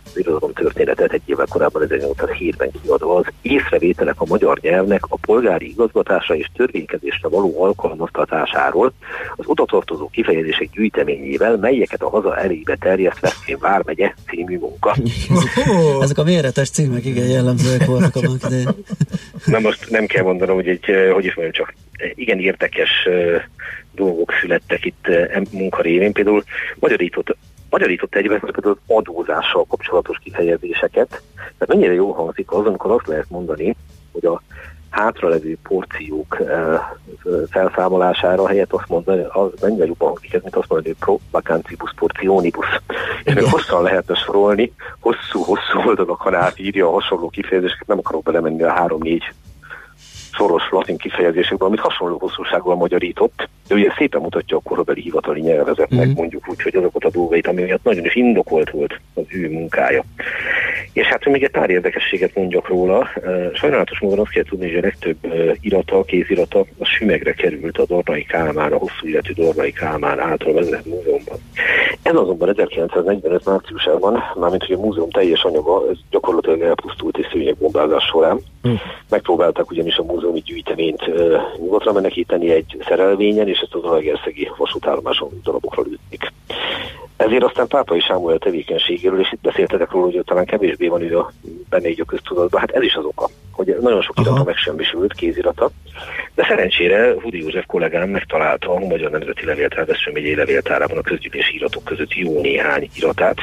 az 0.06 0.18
irodalom 0.18 0.54
történetet 0.54 1.14
egy 1.14 1.22
évvel 1.26 1.46
korábban 1.50 1.88
1807-ben 1.90 2.72
kiadva 2.82 3.16
az 3.16 3.26
észrevételek 3.42 4.22
a 4.22 4.26
magyar 4.26 4.60
nyelvnek 4.62 5.06
a 5.08 5.18
polgári 5.22 5.70
igazgatásra 5.70 6.36
és 6.36 6.50
törvénykezésre 6.56 7.28
való 7.28 7.64
alkalmaztatásáról 7.64 8.94
az 9.36 9.46
odatartozó 9.48 10.10
kifejezések 10.10 10.70
gyűjteményével, 10.72 11.58
melyeket 11.58 12.02
a 12.02 12.10
haza 12.10 12.38
elébe 12.38 12.76
terjeszt 12.76 13.20
Veszprém 13.20 13.58
vármegye 13.60 14.14
című 14.28 14.58
munka. 14.58 14.96
Ezek 16.02 16.18
a 16.18 16.24
méretes 16.24 16.70
címek 16.70 17.06
igen 17.06 17.28
jellemzőek 17.28 17.86
voltak 17.86 18.16
a 18.16 18.20
idején. 18.46 18.76
Na 19.46 19.60
most 19.60 19.90
nem 19.90 20.06
kell 20.06 20.24
mondanom, 20.24 20.56
hogy 20.56 20.68
egy, 20.68 20.86
hogy 21.14 21.26
is 21.26 21.36
mondjam, 21.36 21.66
csak 21.66 21.74
igen 22.16 22.40
érdekes 22.40 22.90
dolgok 23.96 24.32
születtek 24.42 24.86
itt 24.86 25.08
eh, 25.08 25.42
munka 25.52 25.82
révén. 25.82 26.12
Például 26.12 26.44
magyarított 26.80 27.36
magyarított 27.78 28.16
egyben 28.16 28.40
például 28.40 28.78
az 28.88 28.96
adózással 28.96 29.66
kapcsolatos 29.66 30.18
kifejezéseket. 30.24 31.22
Tehát 31.36 31.68
mennyire 31.68 31.94
jó 31.94 32.12
hangzik 32.12 32.52
az, 32.52 32.66
amikor 32.66 32.92
azt 32.92 33.08
lehet 33.08 33.30
mondani, 33.30 33.76
hogy 34.12 34.26
a 34.26 34.42
hátralevő 34.90 35.58
porciók 35.64 36.38
uh, 36.40 36.80
felszámolására 37.50 38.48
helyett 38.48 38.74
azt 38.74 38.88
mondani, 38.88 39.24
az 39.30 39.52
mennyire 39.62 39.86
jobban 39.86 40.08
hangzik 40.08 40.34
ez, 40.34 40.42
mint 40.42 40.56
azt 40.56 40.70
mondani, 40.70 40.96
hogy 40.96 41.06
pro 41.06 41.18
vacancibus 41.32 41.94
portionibus. 41.96 42.82
És 43.24 43.34
még 43.34 43.44
hosszan 43.44 43.84
lehetne 43.84 44.16
sorolni, 44.16 44.74
hosszú-hosszú 45.00 45.80
oldalakon 45.86 46.36
át 46.36 46.60
írja 46.60 46.88
a 46.88 46.92
hasonló 46.92 47.30
kifejezéseket, 47.30 47.88
nem 47.88 47.98
akarok 47.98 48.24
belemenni 48.24 48.64
a 48.64 48.72
három-négy 48.72 49.24
szoros 50.38 50.70
latin 50.70 50.98
kifejezésekből, 50.98 51.68
amit 51.68 51.80
hasonló 51.80 52.18
hosszúsággal 52.18 52.76
magyarított, 52.76 53.50
de 53.68 53.76
ugye 53.76 53.94
szépen 53.98 54.22
mutatja 54.22 54.58
a 54.58 54.62
korabeli 54.64 55.02
hivatali 55.02 55.42
nyelvezetnek, 55.42 56.08
mm. 56.08 56.12
mondjuk 56.16 56.50
úgy, 56.50 56.62
hogy 56.62 56.76
azokat 56.76 57.04
a 57.04 57.10
dolgait, 57.10 57.48
ami 57.48 57.62
miatt 57.62 57.84
nagyon 57.84 58.06
is 58.06 58.16
indokolt 58.16 58.70
volt 58.70 59.00
az 59.14 59.24
ő 59.28 59.50
munkája. 59.50 60.04
És 60.94 61.06
hát, 61.06 61.24
hogy 61.24 61.32
még 61.32 61.44
egy 61.44 61.52
pár 61.52 61.70
érdekességet 61.70 62.36
mondjak 62.36 62.68
róla, 62.68 63.10
sajnálatos 63.54 64.00
módon 64.00 64.20
azt 64.20 64.32
kell 64.32 64.44
tudni, 64.44 64.68
hogy 64.68 64.78
a 64.78 64.82
legtöbb 64.82 65.18
irata, 65.62 66.04
kézirata 66.04 66.66
a 66.78 66.86
sümegre 66.86 67.34
került 67.34 67.78
a 67.78 67.86
Dornai 67.86 68.24
Kálmán, 68.24 68.72
a 68.72 68.78
hosszú 68.78 69.08
életű 69.08 69.34
Dornai 69.34 69.72
Kálmán 69.72 70.20
által 70.20 70.54
vezetett 70.54 70.86
múzeumban. 70.86 71.38
Ez 72.02 72.16
azonban 72.16 72.50
1945 72.50 73.46
márciusában, 73.46 74.24
mármint 74.36 74.66
hogy 74.66 74.76
a 74.76 74.80
múzeum 74.80 75.10
teljes 75.10 75.44
anyaga, 75.44 75.90
ez 75.90 75.98
gyakorlatilag 76.10 76.62
elpusztult 76.62 77.18
és 77.18 77.28
szőnyegbombázás 77.32 78.04
során. 78.04 78.40
Mm. 78.68 78.74
Megpróbáltak 79.10 79.72
ugyanis 79.72 79.96
a 79.96 80.04
múzeumi 80.04 80.40
gyűjteményt 80.40 81.10
nyugatra 81.58 81.92
menekíteni 81.92 82.52
egy 82.52 82.78
szerelvényen, 82.88 83.48
és 83.48 83.60
ezt 83.60 83.74
az 83.74 83.84
Alegerszegi 83.84 84.52
vasútállomáson 84.58 85.30
darabokra 85.44 85.82
lőtték. 85.82 86.32
Ezért 87.18 87.44
aztán 87.44 87.68
Pápai 87.68 88.00
Sámuel 88.00 88.38
tevékenységéről, 88.38 89.20
és 89.20 89.32
itt 89.32 89.42
beszéltetek 89.42 89.92
róla, 89.92 90.06
hogy 90.06 90.22
talán 90.26 90.46
kevésbé 90.46 90.88
van 90.88 91.02
ő 91.02 91.18
a, 91.18 91.32
benne 91.70 91.90
így 91.90 92.02
a 92.02 92.06
köztudatban, 92.06 92.60
hát 92.60 92.72
ez 92.72 92.82
is 92.82 92.94
az 92.94 93.04
oka, 93.04 93.30
hogy 93.52 93.78
nagyon 93.82 94.02
sok 94.02 94.20
irata 94.20 94.44
megsemmisült, 94.44 95.14
kézirata, 95.14 95.70
de 96.36 96.46
szerencsére 96.48 97.14
Hudi 97.22 97.40
József 97.40 97.66
kollégám 97.66 98.10
megtalálta 98.10 98.72
a 98.72 98.80
Magyar 98.80 99.12
Nemzeti 99.12 99.46
Levéltár 99.46 99.86
Veszprém 99.86 100.14
megyei 100.14 100.36
levéltárában 100.36 100.98
a 100.98 101.02
közgyűlési 101.02 101.56
iratok 101.56 101.84
között 101.84 102.14
jó 102.14 102.42
néhány 102.42 102.90
iratát. 102.96 103.38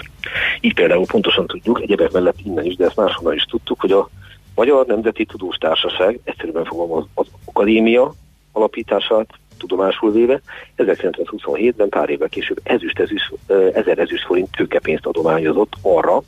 Így 0.60 0.74
például 0.74 1.06
pontosan 1.06 1.46
tudjuk, 1.46 1.82
egyebek 1.82 2.12
mellett 2.12 2.38
innen 2.44 2.64
is, 2.64 2.76
de 2.76 2.84
ezt 2.84 2.96
máshonnan 2.96 3.34
is 3.34 3.44
tudtuk, 3.44 3.80
hogy 3.80 3.92
a 3.92 4.08
Magyar 4.54 4.86
Nemzeti 4.86 5.24
Tudós 5.24 5.56
Társaság, 5.56 6.18
egyszerűen 6.24 6.64
fogom 6.64 6.92
az, 6.92 7.04
az 7.14 7.26
akadémia 7.44 8.12
alapítását 8.52 9.26
tudomásul 9.58 10.12
véve, 10.12 10.40
1927-ben 10.76 11.88
pár 11.88 12.10
évvel 12.10 12.28
később 12.28 12.60
ezüst, 12.62 12.98
ezüst, 12.98 13.32
ezer 13.74 13.98
ezüst 13.98 14.24
forint 14.24 14.50
tőkepénzt 14.50 15.06
adományozott 15.06 15.72
arra, 15.82 16.22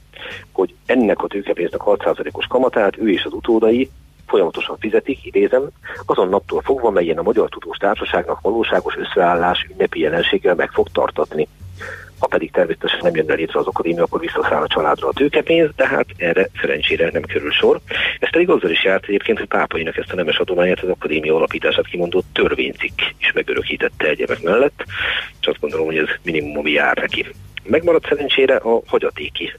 hogy 0.52 0.74
ennek 0.86 1.22
a 1.22 1.26
tőkepénznek 1.26 1.80
6%-os 1.84 2.46
kamatát 2.46 2.96
ő 2.96 3.10
és 3.10 3.24
az 3.24 3.32
utódai 3.32 3.90
folyamatosan 4.26 4.76
fizetik, 4.78 5.24
idézem, 5.24 5.68
azon 6.06 6.28
naptól 6.28 6.60
fogva, 6.60 6.90
melyen 6.90 7.18
a 7.18 7.22
Magyar 7.22 7.48
Tudós 7.48 7.76
Társaságnak 7.76 8.40
valóságos 8.40 8.96
összeállás 8.96 9.66
ünnepi 9.70 10.00
jelenséggel 10.00 10.54
meg 10.54 10.70
fog 10.70 10.88
tartatni. 10.92 11.48
Ha 12.18 12.26
pedig 12.26 12.50
természetesen 12.50 13.00
nem 13.02 13.14
jönne 13.14 13.34
létre 13.34 13.58
az 13.58 13.66
akadémia, 13.66 14.02
akkor 14.02 14.20
visszaszáll 14.20 14.62
a 14.62 14.68
családra 14.68 15.08
a 15.08 15.12
tőkepénz, 15.12 15.70
de 15.76 15.86
hát 15.86 16.06
erre 16.16 16.48
szerencsére 16.60 17.10
nem 17.12 17.22
kerül 17.22 17.50
sor. 17.50 17.80
Ez 18.18 18.30
pedig 18.30 18.48
azzal 18.48 18.70
is 18.70 18.84
járt 18.84 19.04
egyébként, 19.04 19.38
hogy 19.38 19.48
pápainak 19.48 19.96
ezt 19.96 20.12
a 20.12 20.16
nemes 20.16 20.36
adományát 20.36 20.80
az 20.80 20.88
akadémia 20.88 21.34
alapítását 21.34 21.86
kimondott 21.86 22.26
törvénycikk 22.32 23.00
is 23.18 23.32
megörökítette 23.32 24.08
egyebek 24.08 24.42
mellett, 24.42 24.84
és 25.40 25.46
azt 25.46 25.60
gondolom, 25.60 25.86
hogy 25.86 25.96
ez 25.96 26.08
minimum, 26.22 26.58
ami 26.58 26.70
jár 26.70 26.96
neki. 26.96 27.26
Megmaradt 27.62 28.08
szerencsére 28.08 28.56
a 28.56 28.82
hagyatéki 28.86 29.52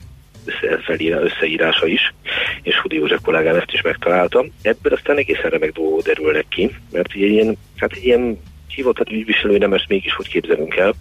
összeírása 0.99 1.85
is, 1.85 2.13
és 2.61 2.79
Hudi 2.79 2.95
József 2.95 3.21
kollégám 3.21 3.55
ezt 3.55 3.71
is 3.71 3.81
megtalálta. 3.81 4.45
Ebből 4.61 4.93
aztán 4.93 5.17
egészen 5.17 5.49
remek 5.49 5.71
dolgok 5.71 6.01
derülnek 6.01 6.45
ki, 6.49 6.75
mert 6.91 7.13
ilyen, 7.13 7.57
hát 7.75 7.95
ilyen 7.95 8.39
hivatott 8.77 9.11
ügyviselő 9.11 9.57
nemes 9.57 9.85
mégis 9.87 10.13
hogy 10.13 10.27
képzelünk 10.27 10.75
el. 10.75 10.93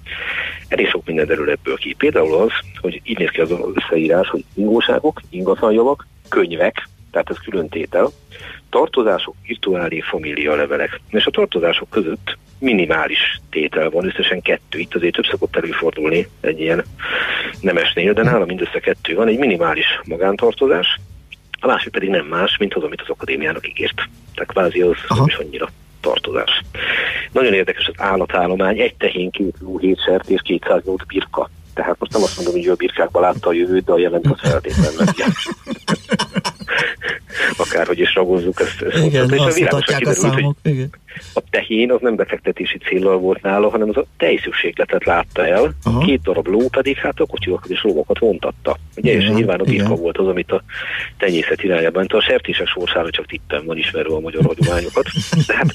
Elég 0.68 0.88
sok 0.88 1.06
minden 1.06 1.26
derül 1.26 1.50
ebből 1.50 1.76
ki. 1.76 1.94
Például 1.98 2.34
az, 2.34 2.50
hogy 2.80 3.00
így 3.04 3.18
néz 3.18 3.28
ki 3.28 3.40
az 3.40 3.54
összeírás, 3.74 4.28
hogy 4.28 4.44
ingóságok, 4.54 5.20
ingatlanjavak, 5.30 6.06
könyvek, 6.28 6.88
tehát 7.10 7.30
ez 7.30 7.38
külön 7.38 7.68
tétel, 7.68 8.10
tartozások, 8.70 9.34
virtuális 9.46 10.04
família 10.04 10.54
levelek. 10.54 11.00
És 11.08 11.26
a 11.26 11.30
tartozások 11.30 11.90
között 11.90 12.36
minimális 12.58 13.40
tétel 13.50 13.90
van, 13.90 14.06
összesen 14.06 14.42
kettő. 14.42 14.78
Itt 14.78 14.94
azért 14.94 15.14
több 15.14 15.24
szokott 15.24 15.56
előfordulni 15.56 16.28
egy 16.40 16.60
ilyen 16.60 16.84
nemesnél, 17.60 18.12
de 18.12 18.22
nálam 18.22 18.46
mindössze 18.46 18.80
kettő 18.80 19.14
van. 19.14 19.28
Egy 19.28 19.38
minimális 19.38 20.00
magántartozás, 20.04 21.00
a 21.60 21.66
másik 21.66 21.92
pedig 21.92 22.08
nem 22.08 22.26
más, 22.26 22.56
mint 22.56 22.74
az, 22.74 22.82
amit 22.82 23.00
az 23.00 23.08
akadémiának 23.08 23.68
ígért. 23.68 24.08
Tehát 24.34 24.50
kvázi 24.50 24.80
az 24.80 24.96
Aha. 25.08 25.18
nem 25.18 25.26
is 25.26 25.34
annyira 25.34 25.68
tartozás. 26.06 26.62
Nagyon 27.32 27.54
érdekes 27.54 27.86
az 27.86 27.94
állatállomány, 27.96 28.80
egy 28.80 28.94
tehén, 28.94 29.30
két 29.30 29.56
ló, 29.60 29.78
hét 29.78 30.02
sert 30.06 30.28
és 30.28 30.40
208 30.42 31.06
birka. 31.06 31.50
Tehát 31.76 31.96
most 31.98 32.12
nem 32.12 32.22
azt 32.22 32.36
mondom, 32.36 32.54
hogy 32.54 32.66
ő 32.66 32.70
a 32.70 32.74
birkákban 32.74 33.22
látta 33.22 33.48
a 33.48 33.52
jövőt, 33.52 33.84
de 33.84 33.92
a 33.92 33.98
jelent 33.98 34.26
az 34.26 34.50
feltétlenül. 34.50 34.98
Akárhogy 37.56 38.00
is 38.00 38.14
ragozzuk 38.14 38.60
ezt. 38.60 38.82
ezt 38.82 39.04
igen, 39.04 39.30
és 39.30 39.38
azt 39.38 39.62
a, 39.72 39.78
kiderült, 39.78 40.06
a 40.06 40.12
számok. 40.12 40.56
Hogy 40.62 40.72
igen. 40.72 40.90
A 41.34 41.42
tehén 41.50 41.92
az 41.92 42.00
nem 42.00 42.16
befektetési 42.16 42.78
célral 42.78 43.18
volt 43.18 43.42
nála, 43.42 43.70
hanem 43.70 43.88
az 43.88 43.96
a 43.96 44.06
tejszükségletet 44.16 45.04
látta 45.04 45.46
el. 45.46 45.74
Aha. 45.82 45.98
Két 45.98 46.22
darab 46.22 46.46
ló 46.46 46.68
pedig 46.68 46.96
hát 46.96 47.20
a 47.20 47.26
kocsiakat 47.26 47.70
és 47.70 47.82
lóvokat 47.82 48.18
vontatta. 48.18 48.76
Ugye, 48.96 49.10
igen, 49.10 49.22
és 49.22 49.28
nyilván 49.28 49.60
a 49.60 49.64
birka 49.64 49.94
volt 49.94 50.18
az, 50.18 50.26
amit 50.26 50.52
a 50.52 50.62
tenyészet 51.18 51.62
irányában. 51.62 52.06
A 52.08 52.20
sertések 52.20 52.66
sorsára 52.66 53.10
csak 53.10 53.26
tippem 53.26 53.64
van 53.64 53.76
ismerve 53.76 54.14
a 54.14 54.20
magyar 54.20 54.44
hagyományokat. 54.44 55.06
Tehát 55.46 55.74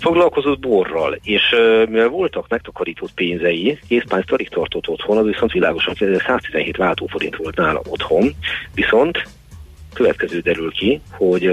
foglalkozott 0.00 0.58
borral, 0.58 1.18
és 1.22 1.42
mivel 1.88 2.08
voltak 2.08 2.48
megtakarított 2.48 3.12
pénzei, 3.14 3.78
készpénzt 3.88 4.32
alig 4.32 4.48
tartott 4.48 4.88
otthon, 4.88 5.16
az 5.16 5.26
viszont 5.26 5.52
világosan 5.52 5.94
117 6.26 6.76
váltóforint 6.76 7.36
volt 7.36 7.56
nála 7.56 7.80
otthon, 7.88 8.34
viszont 8.74 9.22
következő 9.94 10.40
derül 10.40 10.70
ki, 10.70 11.00
hogy 11.10 11.50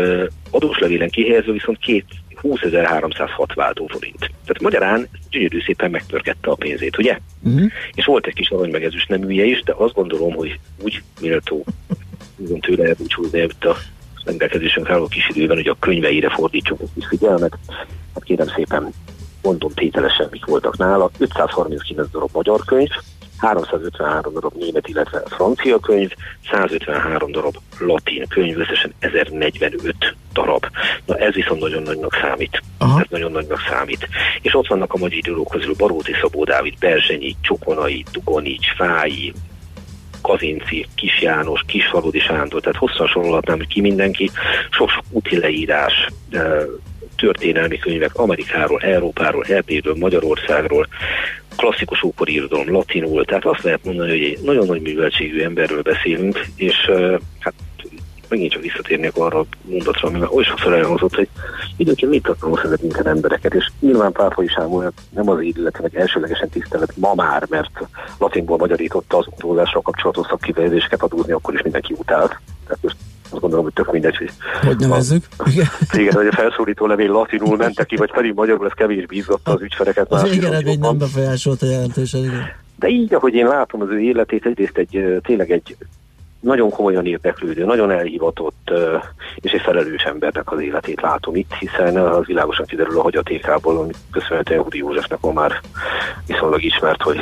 adóslevélen 0.52 1.10
kihelyező 1.10 1.52
viszont 1.52 1.78
két 1.78 2.06
20.306 2.42 3.50
váltóforint. 3.54 4.20
Tehát 4.20 4.62
magyarán 4.62 5.08
gyönyörű 5.30 5.62
szépen 5.62 5.92
megpörgette 5.92 6.50
a 6.50 6.56
pénzét, 6.56 6.98
ugye? 6.98 7.18
Uh-huh. 7.44 7.72
És 7.94 8.06
volt 8.06 8.28
egy 8.28 8.34
kis 8.34 8.50
arany 8.50 8.72
meg 8.72 8.84
ezüst 8.84 9.10
neműje 9.10 9.44
is, 9.44 9.64
de 9.64 9.74
azt 9.78 9.94
gondolom, 9.94 10.34
hogy 10.34 10.60
úgy 10.82 11.02
méltó 11.22 11.66
úgymond 12.38 12.62
tőle 12.62 12.88
elbúcsúzni 12.88 13.42
a 13.42 13.76
rendelkezésünk 14.26 14.90
álló 14.90 15.08
kis 15.08 15.30
időben, 15.34 15.56
hogy 15.56 15.68
a 15.68 15.76
könyveire 15.80 16.30
fordítsuk 16.30 16.82
a 16.82 16.86
kis 16.96 17.08
figyelmet. 17.08 17.58
Hát 18.14 18.24
kérem 18.24 18.48
szépen, 18.48 18.94
mondom 19.42 19.74
tételesen, 19.74 20.28
mik 20.32 20.46
voltak 20.46 20.78
nála. 20.78 21.10
539 21.18 22.12
darab 22.12 22.30
magyar 22.34 22.60
könyv, 22.66 22.90
353 23.38 24.34
darab 24.34 24.54
német, 24.54 24.88
illetve 24.88 25.22
francia 25.26 25.80
könyv, 25.80 26.12
153 26.52 27.32
darab 27.32 27.56
latin 27.80 28.28
könyv, 28.28 28.60
összesen 28.60 28.94
1045 29.00 30.16
darab. 30.34 30.66
Na 31.06 31.16
ez 31.16 31.34
viszont 31.34 31.62
nagyon 31.62 31.84
nagynak 31.84 32.18
számít. 32.22 32.62
Aha. 32.78 33.00
Ez 33.00 33.06
nagyon 33.10 33.32
nagynak 33.32 33.60
számít. 33.70 34.08
És 34.42 34.56
ott 34.56 34.68
vannak 34.68 34.94
a 34.94 34.98
magyar 34.98 35.28
írók 35.28 35.50
közül 35.50 35.74
Baróti 35.78 36.12
Szabó 36.22 36.44
Dávid, 36.44 36.78
Berzsenyi, 36.80 37.36
Csokonai, 37.42 38.06
Dugonics, 38.12 38.76
Fái, 38.76 39.34
Kazinci, 40.24 40.86
Kis 40.96 41.22
János, 41.22 41.62
Kisfaludi 41.68 42.20
Sándor, 42.20 42.62
tehát 42.62 42.78
hosszan 42.78 43.08
sorolhatnám, 43.08 43.60
ki 43.60 43.82
mindenki, 43.82 44.30
sok-sok 44.70 45.04
úti 45.10 45.38
leírás, 45.38 46.08
történelmi 47.16 47.78
könyvek 47.78 48.16
Amerikáról, 48.16 48.80
Európáról, 48.80 49.44
Erdélyből, 49.44 49.96
Magyarországról, 50.00 50.88
klasszikus 51.56 52.04
ókori 52.04 52.34
irodalom 52.34 52.72
latinul, 52.72 53.26
tehát 53.26 53.46
azt 53.46 53.64
lehet 53.64 53.84
mondani, 53.84 54.10
hogy 54.10 54.24
egy 54.24 54.40
nagyon 54.44 54.66
nagy 54.66 54.82
műveltségű 54.82 55.42
emberről 55.42 55.82
beszélünk, 55.82 56.46
és 56.56 56.76
hát 57.40 57.54
megint 58.34 58.52
csak 58.52 58.62
visszatérnék 58.62 59.16
arra 59.16 59.40
a 59.40 59.46
mondatra, 59.62 60.08
ami 60.08 60.20
oly 60.30 60.44
sokszor 60.44 60.74
elhangzott, 60.74 61.16
hogy 61.16 61.28
időnként 61.78 62.12
mit 62.12 62.24
tartalmaz 62.24 62.82
minket 62.82 63.06
embereket, 63.06 63.54
és 63.54 63.72
nyilván 63.80 64.12
Pápai 64.12 64.48
Sámuel 64.48 64.94
nem 65.10 65.30
az 65.30 65.42
illetve 65.42 65.90
elsőlegesen 65.94 66.50
tisztelet 66.50 66.94
ma 66.98 67.14
már, 67.14 67.46
mert 67.50 67.88
latinból 68.18 68.58
magyarította 68.58 69.18
az 69.18 69.26
utózásra 69.28 69.82
kapcsolatos 69.82 70.28
szakkifejezéseket 70.28 71.02
adózni, 71.02 71.32
akkor 71.32 71.54
is 71.54 71.62
mindenki 71.62 71.94
utált. 71.98 72.40
Tehát 72.68 72.82
most 72.82 72.96
azt 73.30 73.42
gondolom, 73.42 73.64
hogy 73.64 73.74
tök 73.74 73.92
mindegy, 73.92 74.18
hogy... 74.18 74.32
Hogy 74.62 74.78
nevezzük? 74.78 75.26
Igen, 75.94 76.14
hogy 76.14 76.28
a 76.28 76.32
felszólító 76.32 76.86
levél 76.86 77.12
latinul 77.12 77.58
mentek 77.58 77.86
ki, 77.86 77.96
vagy 77.96 78.12
pedig 78.12 78.34
magyarul, 78.34 78.66
ez 78.66 78.72
kevés 78.76 79.06
bízott 79.06 79.48
az 79.48 79.62
ügyfeleket. 79.62 80.12
Az 80.12 80.30
végeredmény 80.30 80.80
nem 80.80 80.98
befolyásolta 80.98 81.66
jelentősen, 81.66 82.24
igen. 82.24 82.52
De 82.76 82.88
így, 82.88 83.14
ahogy 83.14 83.34
én 83.34 83.48
látom 83.48 83.82
az 83.82 83.90
ő 83.90 84.00
életét, 84.00 84.46
egyrészt 84.46 84.78
egy, 84.78 85.20
tényleg 85.22 85.52
egy 85.52 85.76
nagyon 86.44 86.70
komolyan 86.70 87.06
érdeklődő, 87.06 87.66
nagyon 87.66 87.92
elhivatott 87.92 88.72
és 89.36 89.52
egy 89.52 89.62
felelős 89.62 90.04
embernek 90.04 90.52
az 90.52 90.62
életét 90.62 91.02
látom 91.02 91.36
itt, 91.36 91.54
hiszen 91.54 91.98
az 91.98 92.26
világosan 92.26 92.66
kiderül 92.66 93.00
a 93.00 93.02
hagyatékából, 93.02 93.78
amit 93.78 93.98
köszönhetően 94.12 94.62
Hudi 94.62 94.78
Józsefnek 94.78 95.20
van 95.22 95.34
már 95.34 95.62
viszonylag 96.28 96.64
ismert, 96.64 97.02
hogy 97.02 97.20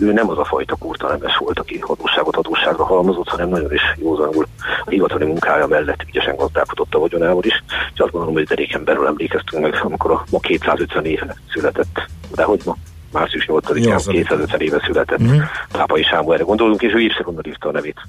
ő 0.00 0.12
nem 0.12 0.30
az 0.30 0.38
a 0.38 0.44
fajta 0.44 0.76
kurtanemes 0.76 1.36
volt, 1.36 1.58
aki 1.58 1.82
adósságot 1.86 2.36
adósságra 2.36 2.84
halmozott, 2.84 3.28
hanem 3.28 3.48
nagyon 3.48 3.72
is 3.72 3.82
józanul 3.96 4.46
a 4.84 4.90
hivatali 4.90 5.24
munkája 5.24 5.66
mellett 5.66 6.02
ügyesen 6.08 6.36
gazdálkodott 6.36 6.94
a 6.94 6.98
vagyonával 6.98 7.44
is. 7.44 7.62
És 7.94 8.00
azt 8.00 8.10
gondolom, 8.10 8.34
hogy 8.34 8.46
derék 8.46 8.74
emberről 8.74 9.06
emlékeztünk 9.06 9.62
meg, 9.62 9.80
amikor 9.82 10.10
a 10.10 10.24
ma 10.30 10.38
250 10.38 11.04
éve 11.04 11.36
született, 11.52 12.06
de 12.34 12.42
hogy 12.42 12.60
ma 12.64 12.76
március 13.12 13.46
8-án 13.48 14.04
250 14.10 14.60
éve 14.60 14.82
született 14.86 15.22
mm. 15.22 15.38
Pápai 15.72 16.02
Sámuelre 16.02 16.44
gondolunk, 16.44 16.82
és 16.82 16.92
ő 16.92 17.00
írszerűen 17.00 17.40
írta 17.46 17.68
a 17.68 17.72
nevét 17.72 18.00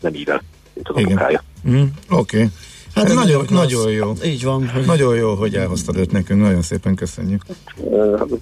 nem 0.00 0.14
ível, 0.14 0.42
mint 0.74 0.88
az 0.88 0.94
Igen. 0.96 1.06
a 1.06 1.08
munkája. 1.08 1.42
Mm, 1.68 1.82
Oké. 2.10 2.36
Okay. 2.36 2.48
Hát 2.94 3.04
Ez 3.04 3.14
nagyon, 3.14 3.44
nagyon 3.50 3.90
jó. 3.90 4.12
Így 4.24 4.44
van. 4.44 4.68
Hogy... 4.68 4.84
Nagyon 4.84 5.16
jó, 5.16 5.34
hogy 5.34 5.54
elhoztad 5.54 5.96
őt 5.96 6.12
nekünk, 6.12 6.40
nagyon 6.40 6.62
szépen 6.62 6.94
köszönjük. 6.94 7.42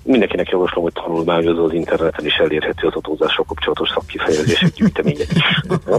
Mindenkinek 0.02 0.48
javaslom, 0.48 0.84
hogy 0.84 0.92
tanulmányozó 0.92 1.64
az 1.64 1.72
interneten 1.72 2.26
is 2.26 2.34
elérhető 2.34 2.86
az 2.86 2.94
autózással 2.94 3.44
kapcsolatos 3.44 3.88
szakkifejezések 3.88 4.72
gyűjteménye. 4.76 5.24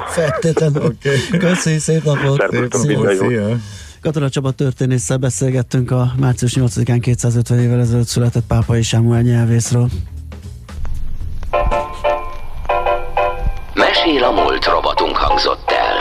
Feltétlenül. 0.08 0.84
Oké. 0.84 1.10
Okay. 1.10 1.40
Köszönjük, 1.40 1.82
szép 1.82 2.04
napot. 2.04 2.46
Szép, 2.52 2.74
szép, 2.74 3.62
Katona 4.02 4.30
Csaba 4.30 4.52
történésszel 4.52 5.18
beszélgettünk 5.18 5.92
a 5.92 6.12
március 6.20 6.58
8-án 6.60 6.98
250 7.02 7.60
évvel 7.60 7.80
ezelőtt 7.80 8.08
született 8.08 8.44
Pápai 8.48 8.82
Sámuel 8.82 9.22
nyelvészről. 9.22 9.90
Mesél 14.10 14.24
a 14.24 14.32
múlt 14.32 14.66
robotunk 14.66 15.18
hangzott 15.18 15.72
el. 15.72 15.96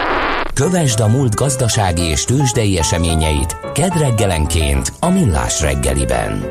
Kövesd 0.55 1.01
a 1.01 1.07
múlt 1.07 1.35
gazdasági 1.35 2.03
és 2.03 2.25
tőzsdei 2.25 2.79
eseményeit 2.79 3.57
kedd 3.73 3.99
reggelenként 3.99 4.93
a 5.01 5.09
Millás 5.09 5.61
reggeliben. 5.61 6.45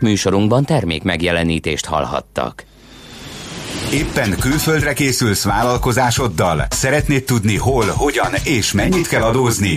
Műsorunkban 0.00 0.64
termék 0.64 1.02
megjelenítést 1.02 1.86
hallhattak. 1.86 2.64
Éppen 3.92 4.38
külföldre 4.38 4.92
készülsz 4.92 5.44
vállalkozásoddal? 5.44 6.66
Szeretnéd 6.70 7.24
tudni 7.24 7.56
hol, 7.56 7.86
hogyan 7.96 8.32
és 8.44 8.72
mennyit 8.72 9.08
kell 9.08 9.22
adózni? 9.22 9.76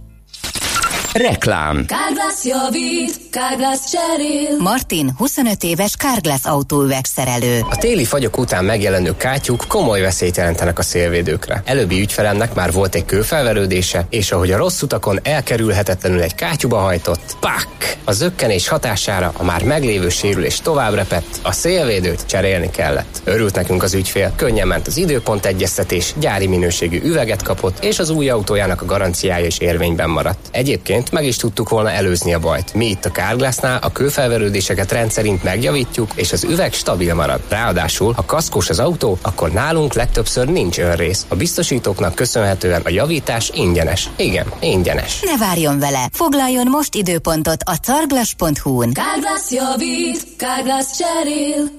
Reklám 1.13 1.85
Kárglász 1.85 2.45
javít, 2.45 3.19
Kárglász 3.31 3.91
cserél. 3.91 4.57
Martin, 4.57 5.13
25 5.17 5.63
éves 5.63 5.95
Kárglász 5.95 6.45
autóüvegszerelő. 6.45 7.59
A 7.69 7.75
téli 7.75 8.05
fagyok 8.05 8.37
után 8.37 8.65
megjelenő 8.65 9.15
kátyuk 9.17 9.65
komoly 9.67 10.01
veszélyt 10.01 10.37
jelentenek 10.37 10.79
a 10.79 10.81
szélvédőkre. 10.81 11.61
Előbbi 11.65 11.99
ügyfelemnek 11.99 12.53
már 12.53 12.71
volt 12.71 12.95
egy 12.95 13.05
kőfelverődése, 13.05 14.05
és 14.09 14.31
ahogy 14.31 14.51
a 14.51 14.57
rossz 14.57 14.81
utakon 14.81 15.19
elkerülhetetlenül 15.23 16.21
egy 16.21 16.35
kátyuba 16.35 16.77
hajtott, 16.77 17.37
pak! 17.39 17.67
A 18.03 18.11
zökkenés 18.11 18.67
hatására 18.67 19.31
a 19.37 19.43
már 19.43 19.63
meglévő 19.63 20.09
sérülés 20.09 20.59
tovább 20.59 20.93
repett, 20.93 21.39
a 21.41 21.51
szélvédőt 21.51 22.25
cserélni 22.25 22.69
kellett. 22.69 23.21
Örült 23.23 23.55
nekünk 23.55 23.83
az 23.83 23.93
ügyfél, 23.93 24.33
könnyen 24.35 24.67
ment 24.67 24.87
az 24.87 24.97
időpont 24.97 25.45
egyeztetés, 25.45 26.13
gyári 26.19 26.47
minőségű 26.47 27.01
üveget 27.03 27.41
kapott, 27.41 27.83
és 27.83 27.99
az 27.99 28.09
új 28.09 28.29
autójának 28.29 28.81
a 28.81 28.85
garanciája 28.85 29.45
is 29.45 29.57
érvényben 29.57 30.09
maradt. 30.09 30.49
Egyébként 30.51 31.00
szerint 31.01 31.21
meg 31.25 31.29
is 31.29 31.37
tudtuk 31.37 31.69
volna 31.69 31.91
előzni 31.91 32.33
a 32.33 32.39
bajt. 32.39 32.73
Mi 32.73 32.85
itt 32.85 33.05
a 33.05 33.11
Kárglásznál 33.11 33.79
a 33.81 33.91
kőfelverődéseket 33.91 34.91
rendszerint 34.91 35.43
megjavítjuk, 35.43 36.11
és 36.15 36.31
az 36.31 36.43
üveg 36.43 36.73
stabil 36.73 37.13
marad. 37.13 37.41
Ráadásul, 37.49 38.13
ha 38.13 38.25
kaszkós 38.25 38.69
az 38.69 38.79
autó, 38.79 39.17
akkor 39.21 39.51
nálunk 39.51 39.93
legtöbbször 39.93 40.47
nincs 40.47 40.79
önrész. 40.79 41.25
A 41.27 41.35
biztosítóknak 41.35 42.15
köszönhetően 42.15 42.81
a 42.83 42.89
javítás 42.89 43.51
ingyenes. 43.53 44.09
Igen, 44.15 44.45
ingyenes. 44.59 45.19
Ne 45.21 45.37
várjon 45.37 45.79
vele! 45.79 46.09
Foglaljon 46.11 46.67
most 46.67 46.95
időpontot 46.95 47.61
a 47.63 47.75
carglass.hu-n. 47.75 48.93
Kárglász 48.93 49.51
javít, 49.51 50.35
Kárglász 50.37 50.97
cserél. 50.97 51.69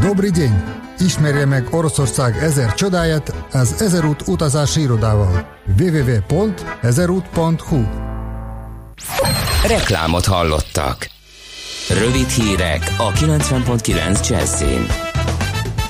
Dobri 0.00 0.30
deň! 0.30 0.52
Ismerje 0.98 1.46
meg 1.46 1.68
Oroszország 1.70 2.36
ezer 2.42 2.74
csodáját 2.74 3.34
az 3.52 3.74
Ezerút 3.78 4.28
utazási 4.28 4.80
irodával. 4.80 5.46
www.ezerút.hu 5.78 6.70
Reklámot 9.66 10.24
hallottak. 10.24 11.10
Rövid 11.88 12.28
hírek 12.28 12.94
a 12.98 13.12
90.9 13.12 14.28
Jazzin. 14.28 14.86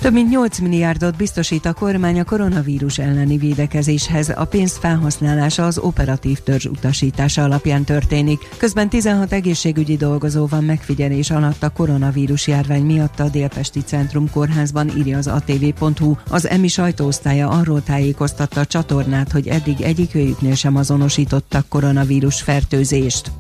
Több 0.01 0.13
mint 0.13 0.31
8 0.31 0.59
milliárdot 0.59 1.17
biztosít 1.17 1.67
a 1.67 1.73
kormány 1.73 2.21
a 2.21 2.25
koronavírus 2.25 2.99
elleni 2.99 3.37
védekezéshez. 3.37 4.29
A 4.29 4.45
pénz 4.45 4.77
felhasználása 4.77 5.67
az 5.67 5.79
operatív 5.79 6.39
törzs 6.39 6.65
utasítása 6.65 7.43
alapján 7.43 7.85
történik. 7.85 8.49
Közben 8.57 8.89
16 8.89 9.33
egészségügyi 9.33 9.97
dolgozó 9.97 10.47
van 10.47 10.65
megfigyelés 10.65 11.31
alatt 11.31 11.63
a 11.63 11.71
koronavírus 11.71 12.47
járvány 12.47 12.83
miatt 12.83 13.21
a 13.21 13.29
Délpesti 13.29 13.81
Centrum 13.81 14.31
Kórházban, 14.31 14.91
írja 14.97 15.19
az 15.19 15.27
atv.hu. 15.27 16.15
Az 16.31 16.49
EMI 16.49 16.69
sajtóosztálya 16.69 17.49
arról 17.49 17.83
tájékoztatta 17.83 18.61
a 18.61 18.67
csatornát, 18.67 19.33
hogy 19.33 19.49
eddig 19.49 19.81
egyikőjüknél 19.81 20.55
sem 20.55 20.77
azonosítottak 20.77 21.69
koronavírus 21.69 22.43
fertőzést. 22.43 23.31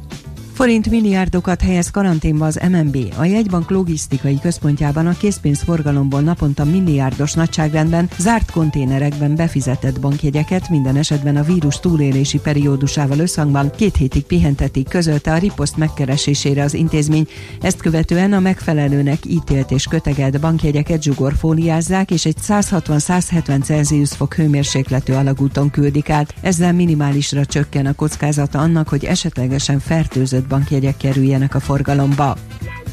Forint 0.54 0.90
milliárdokat 0.90 1.60
helyez 1.60 1.90
karanténba 1.90 2.46
az 2.46 2.60
MNB. 2.70 2.96
A 3.16 3.24
jegybank 3.24 3.70
logisztikai 3.70 4.38
központjában 4.40 5.06
a 5.06 5.16
készpénzforgalomból 5.16 6.20
naponta 6.20 6.64
milliárdos 6.64 7.32
nagyságrendben 7.32 8.08
zárt 8.18 8.50
konténerekben 8.50 9.34
befizetett 9.34 10.00
bankjegyeket 10.00 10.68
minden 10.68 10.96
esetben 10.96 11.36
a 11.36 11.42
vírus 11.42 11.80
túlélési 11.80 12.38
periódusával 12.38 13.18
összhangban 13.18 13.70
két 13.70 13.96
hétig 13.96 14.22
pihentetik, 14.24 14.88
közölte 14.88 15.32
a 15.32 15.38
riposzt 15.38 15.76
megkeresésére 15.76 16.62
az 16.62 16.74
intézmény. 16.74 17.26
Ezt 17.60 17.80
követően 17.80 18.32
a 18.32 18.40
megfelelőnek 18.40 19.18
ítélt 19.26 19.70
és 19.70 19.84
kötegelt 19.84 20.40
bankjegyeket 20.40 21.02
zsugorfóliázzák 21.02 22.10
és 22.10 22.24
egy 22.24 22.36
160-170 22.48 23.62
Celsius 23.64 24.10
fok 24.10 24.34
hőmérsékletű 24.34 25.12
alagúton 25.12 25.70
küldik 25.70 26.10
át. 26.10 26.34
Ezzel 26.40 26.72
minimálisra 26.72 27.44
csökken 27.44 27.86
a 27.86 27.94
kockázata 27.94 28.58
annak, 28.58 28.88
hogy 28.88 29.04
esetlegesen 29.04 29.78
fertőzött 29.78 30.40
bankjegyek 30.48 30.96
kerüljenek 30.96 31.54
a 31.54 31.60
forgalomba. 31.60 32.36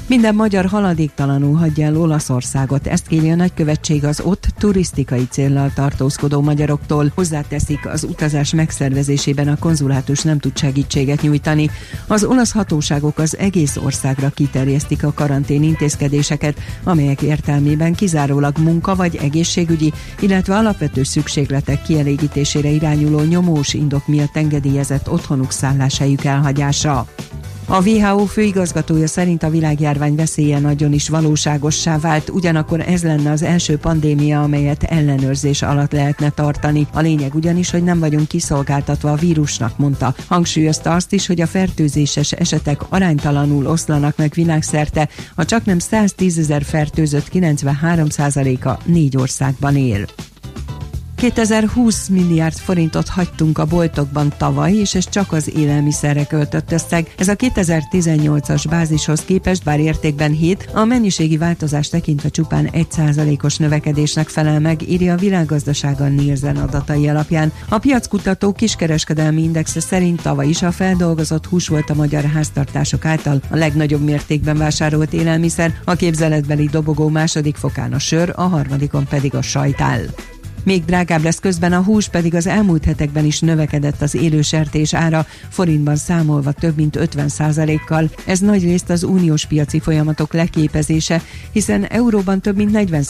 Minden 0.09 0.35
magyar 0.35 0.65
haladéktalanul 0.65 1.55
hagyja 1.55 1.85
el 1.85 1.97
Olaszországot, 1.97 2.87
ezt 2.87 3.07
kéri 3.07 3.29
a 3.31 3.35
nagykövetség 3.35 4.05
az 4.05 4.21
ott 4.21 4.47
turisztikai 4.57 5.27
céllal 5.29 5.71
tartózkodó 5.75 6.41
magyaroktól. 6.41 7.11
Hozzáteszik, 7.15 7.87
az 7.87 8.03
utazás 8.03 8.53
megszervezésében 8.53 9.47
a 9.47 9.57
konzulátus 9.59 10.21
nem 10.21 10.39
tud 10.39 10.57
segítséget 10.57 11.21
nyújtani. 11.21 11.69
Az 12.07 12.23
olasz 12.23 12.51
hatóságok 12.51 13.17
az 13.17 13.37
egész 13.37 13.77
országra 13.77 14.29
kiterjesztik 14.29 15.03
a 15.03 15.13
karantén 15.13 15.63
intézkedéseket, 15.63 16.59
amelyek 16.83 17.21
értelmében 17.21 17.95
kizárólag 17.95 18.57
munka 18.57 18.95
vagy 18.95 19.15
egészségügyi, 19.15 19.93
illetve 20.19 20.55
alapvető 20.55 21.03
szükségletek 21.03 21.81
kielégítésére 21.81 22.69
irányuló 22.69 23.19
nyomós 23.19 23.73
indok 23.73 24.07
miatt 24.07 24.35
engedélyezett 24.37 25.11
otthonuk 25.11 25.51
szálláshelyük 25.51 26.23
elhagyása. 26.23 27.05
A 27.71 27.81
WHO 27.87 28.25
főigazgatója 28.25 29.07
szerint 29.07 29.43
a 29.43 29.49
világjárvány 29.49 30.15
veszélye 30.15 30.59
nagyon 30.59 30.93
is 30.93 31.09
valóságossá 31.09 31.99
vált, 31.99 32.29
ugyanakkor 32.29 32.79
ez 32.79 33.03
lenne 33.03 33.31
az 33.31 33.41
első 33.41 33.77
pandémia, 33.77 34.41
amelyet 34.41 34.83
ellenőrzés 34.83 35.61
alatt 35.61 35.91
lehetne 35.91 36.29
tartani. 36.29 36.87
A 36.93 36.99
lényeg 36.99 37.35
ugyanis, 37.35 37.69
hogy 37.69 37.83
nem 37.83 37.99
vagyunk 37.99 38.27
kiszolgáltatva 38.27 39.11
a 39.11 39.15
vírusnak, 39.15 39.77
mondta. 39.77 40.15
Hangsúlyozta 40.27 40.93
azt 40.93 41.13
is, 41.13 41.27
hogy 41.27 41.41
a 41.41 41.47
fertőzéses 41.47 42.31
esetek 42.31 42.81
aránytalanul 42.89 43.67
oszlanak 43.67 44.17
meg 44.17 44.31
világszerte, 44.35 45.09
a 45.35 45.45
csak 45.45 45.65
nem 45.65 45.79
110 45.79 46.37
ezer 46.37 46.63
fertőzött 46.63 47.29
93%-a 47.33 48.81
négy 48.85 49.17
országban 49.17 49.75
él. 49.75 50.05
2020 51.19 52.07
milliárd 52.07 52.57
forintot 52.57 53.07
hagytunk 53.07 53.57
a 53.57 53.65
boltokban 53.65 54.33
tavaly, 54.37 54.73
és 54.73 54.95
ez 54.95 55.09
csak 55.09 55.31
az 55.31 55.57
élelmiszerre 55.57 56.25
költött 56.25 56.71
összeg. 56.71 57.13
Ez 57.17 57.27
a 57.27 57.35
2018-as 57.35 58.65
bázishoz 58.69 59.21
képest, 59.21 59.63
bár 59.63 59.79
értékben 59.79 60.31
7, 60.31 60.69
a 60.73 60.85
mennyiségi 60.85 61.37
változás 61.37 61.89
tekintve 61.89 62.29
csupán 62.29 62.69
1%-os 62.73 63.57
növekedésnek 63.57 64.27
felel 64.29 64.59
meg, 64.59 64.89
írja 64.89 65.13
a 65.13 65.17
világgazdasága 65.17 66.07
Nielsen 66.07 66.57
adatai 66.57 67.09
alapján. 67.09 67.51
A 67.69 67.77
piackutató 67.77 68.51
kiskereskedelmi 68.51 69.41
indexe 69.41 69.79
szerint 69.79 70.21
tavaly 70.21 70.47
is 70.47 70.61
a 70.61 70.71
feldolgozott 70.71 71.45
hús 71.45 71.67
volt 71.67 71.89
a 71.89 71.95
magyar 71.95 72.23
háztartások 72.23 73.05
által 73.05 73.41
a 73.49 73.55
legnagyobb 73.55 74.01
mértékben 74.01 74.57
vásárolt 74.57 75.13
élelmiszer, 75.13 75.73
a 75.85 75.95
képzeletbeli 75.95 76.65
dobogó 76.65 77.07
második 77.07 77.55
fokán 77.55 77.93
a 77.93 77.99
sör, 77.99 78.33
a 78.35 78.43
harmadikon 78.43 79.05
pedig 79.07 79.35
a 79.35 79.41
sajtál. 79.41 80.01
Még 80.63 80.85
drágább 80.85 81.23
lesz 81.23 81.39
közben 81.39 81.73
a 81.73 81.83
hús, 81.83 82.07
pedig 82.07 82.35
az 82.35 82.47
elmúlt 82.47 82.85
hetekben 82.85 83.25
is 83.25 83.39
növekedett 83.39 84.01
az 84.01 84.15
élő 84.15 84.41
sertés 84.41 84.93
ára, 84.93 85.25
forintban 85.49 85.95
számolva 85.95 86.51
több 86.51 86.75
mint 86.75 86.95
50 86.95 87.29
kal 87.85 88.09
Ez 88.25 88.39
nagy 88.39 88.63
részt 88.63 88.89
az 88.89 89.03
uniós 89.03 89.45
piaci 89.45 89.79
folyamatok 89.79 90.33
leképezése, 90.33 91.21
hiszen 91.51 91.85
euróban 91.85 92.41
több 92.41 92.55
mint 92.55 92.71
40 92.71 93.03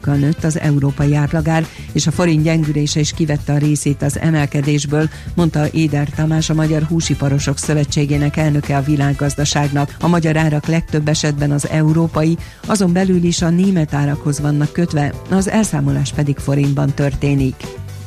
kal 0.00 0.14
nőtt 0.14 0.44
az 0.44 0.58
európai 0.58 1.14
átlagár, 1.14 1.66
és 1.92 2.06
a 2.06 2.10
forint 2.10 2.42
gyengülése 2.42 3.00
is 3.00 3.12
kivette 3.12 3.52
a 3.52 3.58
részét 3.58 4.02
az 4.02 4.18
emelkedésből, 4.18 5.08
mondta 5.34 5.70
Éder 5.70 6.08
Tamás, 6.08 6.50
a 6.50 6.54
Magyar 6.54 6.82
Húsiparosok 6.82 7.58
Szövetségének 7.58 8.36
elnöke 8.36 8.76
a 8.76 8.82
világgazdaságnak. 8.82 9.96
A 10.00 10.08
magyar 10.08 10.36
árak 10.36 10.66
legtöbb 10.66 11.08
esetben 11.08 11.50
az 11.50 11.68
európai, 11.68 12.36
azon 12.66 12.92
belül 12.92 13.22
is 13.22 13.42
a 13.42 13.50
német 13.50 13.94
árakhoz 13.94 14.40
vannak 14.40 14.72
kötve, 14.72 15.14
az 15.30 15.48
elszámolás 15.48 16.12
pedig 16.12 16.36
forintban 16.36 16.93
történik. 16.94 17.54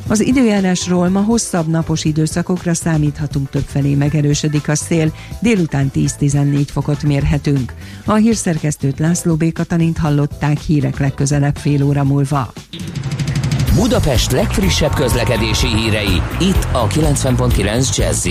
Az 0.08 0.21
időjárásról 0.21 1.10
ma 1.10 1.21
hosszabb 1.21 1.67
napos 1.67 2.04
időszakokra 2.04 2.73
számíthatunk 2.73 3.50
többfelé 3.50 3.95
megerősödik 3.95 4.67
a 4.67 4.76
szél, 4.76 5.13
délután 5.39 5.91
10-14 5.95 6.63
fokot 6.71 7.04
mérhetünk. 7.04 7.73
A 8.06 8.13
hírszerkesztőt 8.13 9.00
László 9.00 9.36
B. 9.36 9.52
Katalint 9.52 9.97
hallották 9.97 10.60
hírek 10.60 11.00
legközelebb 11.00 11.56
fél 11.56 11.84
óra 11.84 12.04
múlva. 12.04 12.54
Budapest 13.76 14.32
legfrissebb 14.32 14.93
közlekedési 14.93 15.67
hírei, 15.67 16.21
itt 16.39 16.67
a 16.71 16.88
90.9 16.88 17.97
jazz 17.97 18.28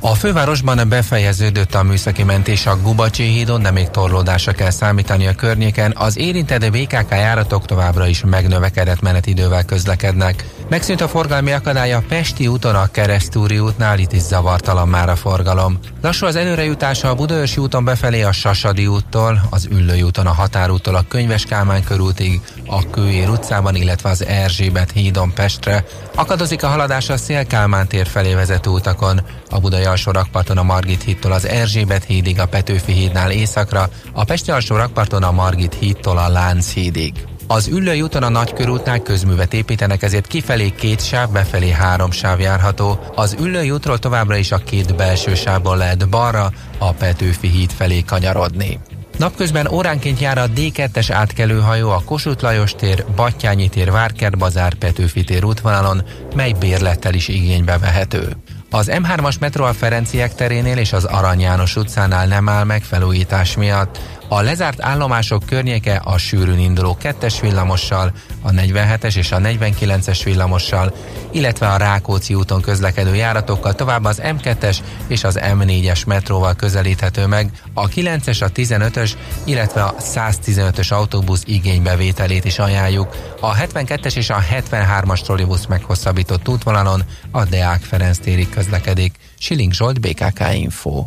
a 0.00 0.14
fővárosban 0.14 0.88
befejeződött 0.88 1.74
a 1.74 1.82
műszaki 1.82 2.22
mentés 2.22 2.66
a 2.66 2.80
Gubacsi 2.82 3.22
hídon, 3.22 3.62
de 3.62 3.70
még 3.70 3.88
torlódásra 3.88 4.52
kell 4.52 4.70
számítani 4.70 5.26
a 5.26 5.34
környéken. 5.34 5.92
Az 5.96 6.18
érintett 6.18 6.70
BKK 6.70 7.10
járatok 7.10 7.66
továbbra 7.66 8.06
is 8.06 8.24
megnövekedett 8.24 9.00
menetidővel 9.00 9.64
közlekednek. 9.64 10.44
Megszűnt 10.68 11.00
a 11.00 11.08
forgalmi 11.08 11.52
akadály 11.52 11.92
a 11.92 12.02
Pesti 12.08 12.46
úton 12.46 12.74
a 12.74 12.86
Keresztúri 12.86 13.58
útnál, 13.58 13.98
itt 13.98 14.12
is 14.12 14.20
zavartalan 14.20 14.88
már 14.88 15.08
a 15.08 15.16
forgalom. 15.16 15.78
Lassú 16.02 16.26
az 16.26 16.36
előrejutása 16.36 17.08
a 17.08 17.14
Budaörsi 17.14 17.60
úton 17.60 17.84
befelé 17.84 18.22
a 18.22 18.32
Sasadi 18.32 18.86
úttól, 18.86 19.40
az 19.50 19.68
Üllői 19.70 20.02
úton 20.02 20.26
a 20.26 20.32
Határúttól 20.32 20.94
a 20.94 21.04
Könyves 21.08 21.44
Kálmán 21.44 21.84
körútig, 21.84 22.40
a 22.66 22.90
Kőér 22.90 23.28
utcában, 23.28 23.74
illetve 23.74 24.08
az 24.08 24.24
Erzsébet 24.24 24.90
hídon 24.90 25.32
Pestre. 25.34 25.84
Akadozik 26.14 26.62
a 26.62 26.68
haladás 26.68 27.08
a 27.08 27.16
Szélkálmán 27.16 27.86
tér 27.86 28.06
felé 28.06 28.34
vezető 28.34 28.70
utakon, 28.70 29.20
a 29.50 29.60
Budai 29.60 29.84
alsó 29.84 30.10
rakparton 30.10 30.58
a 30.58 30.62
Margit 30.62 31.02
hídtól 31.02 31.32
az 31.32 31.46
Erzsébet 31.46 32.04
hídig, 32.04 32.40
a 32.40 32.46
Petőfi 32.46 32.92
hídnál 32.92 33.30
északra, 33.30 33.88
a 34.12 34.24
Pesti 34.24 34.50
alsó 34.50 34.76
rakparton 34.76 35.22
a 35.22 35.32
Margit 35.32 35.74
hídtól 35.74 36.18
a 36.18 36.28
Lánc 36.28 36.72
hídig. 36.72 37.14
Az 37.48 37.66
Üllői 37.66 38.02
úton 38.02 38.22
a 38.22 38.28
Nagykörútnál 38.28 38.98
közművet 38.98 39.54
építenek, 39.54 40.02
ezért 40.02 40.26
kifelé 40.26 40.70
két 40.70 41.04
sáv, 41.04 41.30
befelé 41.30 41.70
három 41.70 42.10
sáv 42.10 42.40
járható. 42.40 42.98
Az 43.14 43.36
Üllői 43.40 43.70
útról 43.70 43.98
továbbra 43.98 44.36
is 44.36 44.52
a 44.52 44.58
két 44.58 44.96
belső 44.96 45.34
sávból 45.34 45.76
lehet 45.76 46.08
balra, 46.08 46.52
a 46.78 46.92
Petőfi 46.92 47.48
híd 47.48 47.70
felé 47.70 48.02
kanyarodni. 48.02 48.80
Napközben 49.18 49.66
óránként 49.66 50.20
jár 50.20 50.38
a 50.38 50.48
D2-es 50.48 51.08
átkelőhajó 51.12 51.90
a 51.90 52.02
Kossuth 52.04 52.42
Lajos 52.42 52.74
tér, 52.74 53.04
Battyányi 53.16 53.68
tér, 53.68 53.90
Várkert 53.90 54.38
bazár, 54.38 54.74
Petőfi 54.74 55.24
tér 55.24 55.44
útvonalon, 55.44 56.02
mely 56.34 56.52
bérlettel 56.58 57.14
is 57.14 57.28
igénybe 57.28 57.78
vehető. 57.78 58.36
Az 58.70 58.90
M3-as 58.92 59.38
metró 59.38 59.64
a 59.64 59.72
Ferenciek 59.72 60.34
terénél 60.34 60.76
és 60.76 60.92
az 60.92 61.04
Arany 61.04 61.40
János 61.40 61.76
utcánál 61.76 62.26
nem 62.26 62.48
áll 62.48 62.64
meg 62.64 62.82
felújítás 62.82 63.56
miatt. 63.56 63.98
A 64.28 64.40
lezárt 64.40 64.82
állomások 64.82 65.42
környéke 65.46 66.00
a 66.04 66.18
sűrűn 66.18 66.58
induló 66.58 66.96
kettes 66.96 67.40
villamossal, 67.40 68.12
a 68.42 68.50
47-es 68.50 69.16
és 69.16 69.32
a 69.32 69.38
49-es 69.38 70.20
villamossal, 70.24 70.94
illetve 71.30 71.68
a 71.68 71.76
Rákóczi 71.76 72.34
úton 72.34 72.60
közlekedő 72.60 73.14
járatokkal 73.14 73.74
tovább 73.74 74.04
az 74.04 74.22
M2-es 74.24 74.78
és 75.06 75.24
az 75.24 75.38
M4-es 75.42 76.06
metróval 76.06 76.54
közelíthető 76.54 77.26
meg, 77.26 77.50
a 77.74 77.88
9-es, 77.88 78.42
a 78.42 78.52
15-ös, 78.52 79.12
illetve 79.44 79.82
a 79.82 79.94
115-ös 79.94 80.92
autóbusz 80.92 81.42
igénybevételét 81.44 82.44
is 82.44 82.58
ajánljuk. 82.58 83.16
A 83.40 83.54
72-es 83.54 84.16
és 84.16 84.30
a 84.30 84.42
73-as 84.52 85.20
trollibusz 85.20 85.66
meghosszabbított 85.66 86.48
útvonalon 86.48 87.02
a 87.30 87.44
Deák 87.44 87.82
Ferenc 87.82 88.18
térig 88.18 88.48
közlekedik. 88.48 89.14
Siling 89.38 89.72
Zsolt, 89.72 90.00
BKK 90.00 90.40
Info. 90.52 91.06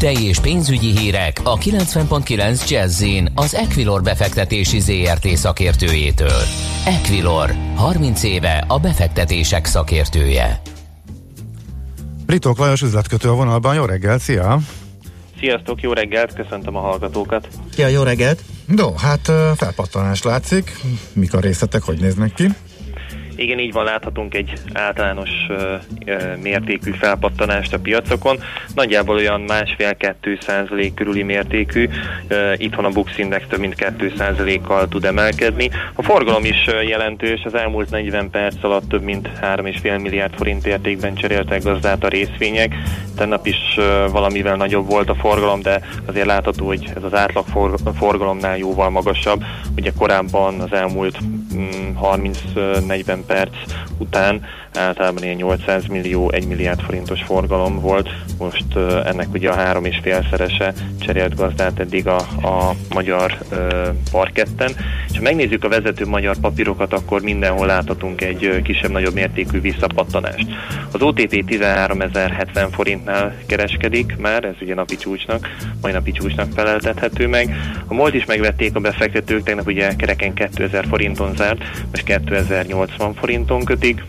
Tőzsdei 0.00 0.26
és 0.28 0.40
pénzügyi 0.40 0.98
hírek 0.98 1.40
a 1.44 1.58
90.9 1.58 2.68
jazz 2.68 3.04
az 3.34 3.54
Equilor 3.54 4.02
befektetési 4.02 4.80
ZRT 4.80 5.26
szakértőjétől. 5.26 6.42
Equilor, 6.86 7.54
30 7.76 8.22
éve 8.22 8.64
a 8.68 8.78
befektetések 8.78 9.66
szakértője. 9.66 10.60
Britok 12.26 12.58
Lajos 12.58 12.82
üzletkötő 12.82 13.28
a 13.28 13.34
vonalban, 13.34 13.74
jó 13.74 13.84
reggel, 13.84 14.18
szia! 14.18 14.58
Sziasztok, 15.38 15.80
jó 15.80 15.92
reggelt, 15.92 16.34
köszöntöm 16.34 16.76
a 16.76 16.80
hallgatókat! 16.80 17.48
Szia, 17.72 17.86
jó 17.86 18.02
reggelt! 18.02 18.42
No, 18.66 18.94
hát 18.94 19.32
felpattanás 19.56 20.22
látszik, 20.22 20.76
mik 21.12 21.34
a 21.34 21.40
részletek, 21.40 21.82
hogy 21.82 21.98
néznek 21.98 22.34
ki? 22.34 22.48
Igen, 23.40 23.58
így 23.58 23.72
van, 23.72 23.84
láthatunk 23.84 24.34
egy 24.34 24.52
általános 24.72 25.30
mértékű 26.42 26.90
felpattanást 26.90 27.72
a 27.72 27.78
piacokon, 27.78 28.38
nagyjából 28.74 29.16
olyan 29.16 29.40
másfél-kettő 29.40 30.38
százalék 30.40 30.94
körüli 30.94 31.22
mértékű, 31.22 31.88
itthon 32.56 32.84
a 32.84 32.88
Bux 32.88 33.18
Index 33.18 33.46
több 33.48 33.58
mint 33.58 33.74
2 33.74 34.12
százalékkal 34.16 34.88
tud 34.88 35.04
emelkedni. 35.04 35.70
A 35.94 36.02
forgalom 36.02 36.44
is 36.44 36.66
jelentős, 36.86 37.40
az 37.44 37.54
elmúlt 37.54 37.90
40 37.90 38.30
perc 38.30 38.64
alatt 38.64 38.88
több 38.88 39.02
mint 39.02 39.28
3,5 39.40 40.02
milliárd 40.02 40.34
forint 40.34 40.66
értékben 40.66 41.14
cseréltek 41.14 41.62
gazdát 41.62 42.04
a 42.04 42.08
részvények. 42.08 42.74
Tennap 43.16 43.46
is 43.46 43.78
valamivel 44.10 44.56
nagyobb 44.56 44.86
volt 44.86 45.08
a 45.08 45.14
forgalom, 45.14 45.62
de 45.62 45.80
azért 46.06 46.26
látható, 46.26 46.66
hogy 46.66 46.90
ez 46.96 47.02
az 47.02 47.14
átlag 47.14 47.44
forgalomnál 47.98 48.58
jóval 48.58 48.90
magasabb. 48.90 49.44
Ugye 49.76 49.90
korábban 49.98 50.60
az 50.60 50.72
elmúlt 50.72 51.18
30-40 51.50 53.16
mm, 53.16 53.22
perc 53.26 53.52
után 53.98 54.46
általában 54.74 55.22
ilyen 55.22 55.36
800 55.36 55.86
millió, 55.86 56.30
1 56.30 56.46
milliárd 56.46 56.80
forintos 56.80 57.22
forgalom 57.22 57.80
volt, 57.80 58.08
most 58.38 58.76
ennek 59.04 59.32
ugye 59.32 59.50
a 59.50 59.54
három 59.54 59.84
és 59.84 59.98
félszerese 60.02 60.72
cserélt 60.98 61.34
gazdát 61.34 61.78
eddig 61.78 62.06
a, 62.06 62.18
a 62.42 62.74
magyar 62.94 63.38
parketten. 64.10 64.72
És 65.10 65.16
ha 65.16 65.22
megnézzük 65.22 65.64
a 65.64 65.68
vezető 65.68 66.06
magyar 66.06 66.36
papírokat, 66.36 66.92
akkor 66.92 67.22
mindenhol 67.22 67.66
láthatunk 67.66 68.20
egy 68.20 68.60
kisebb-nagyobb 68.62 69.14
mértékű 69.14 69.60
visszapattanást. 69.60 70.46
Az 70.92 71.02
OTP 71.02 71.44
13.070 71.48 72.68
forintnál 72.72 73.36
kereskedik 73.46 74.16
már, 74.16 74.44
ez 74.44 74.54
ugye 74.60 74.74
napi 74.74 74.96
csúcsnak, 74.96 75.48
mai 75.80 75.92
napi 75.92 76.12
csúcsnak 76.12 76.52
feleltethető 76.54 77.26
meg. 77.26 77.56
A 77.86 77.94
MOLT 77.94 78.14
is 78.14 78.24
megvették 78.24 78.74
a 78.74 78.80
befektetők, 78.80 79.42
tegnap 79.42 79.66
ugye 79.66 79.96
kereken 79.96 80.34
2000 80.34 80.86
forinton 80.86 81.36
zárt, 81.36 81.62
most 81.90 82.04
2080 82.04 83.14
forinton 83.14 83.64
kötik. 83.64 84.02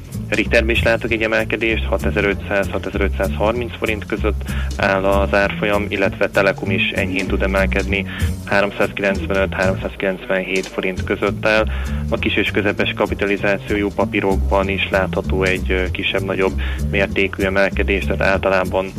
Richterben 0.51 0.75
is 0.75 0.83
látok 0.83 1.11
egy 1.11 1.21
emelkedést, 1.21 1.87
6500-6530 1.91 3.69
forint 3.79 4.05
között 4.05 4.41
áll 4.77 5.03
az 5.03 5.33
árfolyam, 5.33 5.85
illetve 5.89 6.29
Telekom 6.29 6.69
is 6.69 6.89
enyhén 6.89 7.27
tud 7.27 7.41
emelkedni, 7.41 8.05
395-397 8.49 10.65
forint 10.73 11.03
között 11.03 11.45
áll. 11.45 11.65
A 12.09 12.19
kis 12.19 12.35
és 12.35 12.51
közepes 12.51 12.93
kapitalizációjú 12.95 13.89
papírokban 13.95 14.69
is 14.69 14.89
látható 14.89 15.43
egy 15.43 15.89
kisebb-nagyobb 15.91 16.61
mértékű 16.89 17.43
emelkedés, 17.43 18.05
tehát 18.05 18.21
általában 18.21 18.91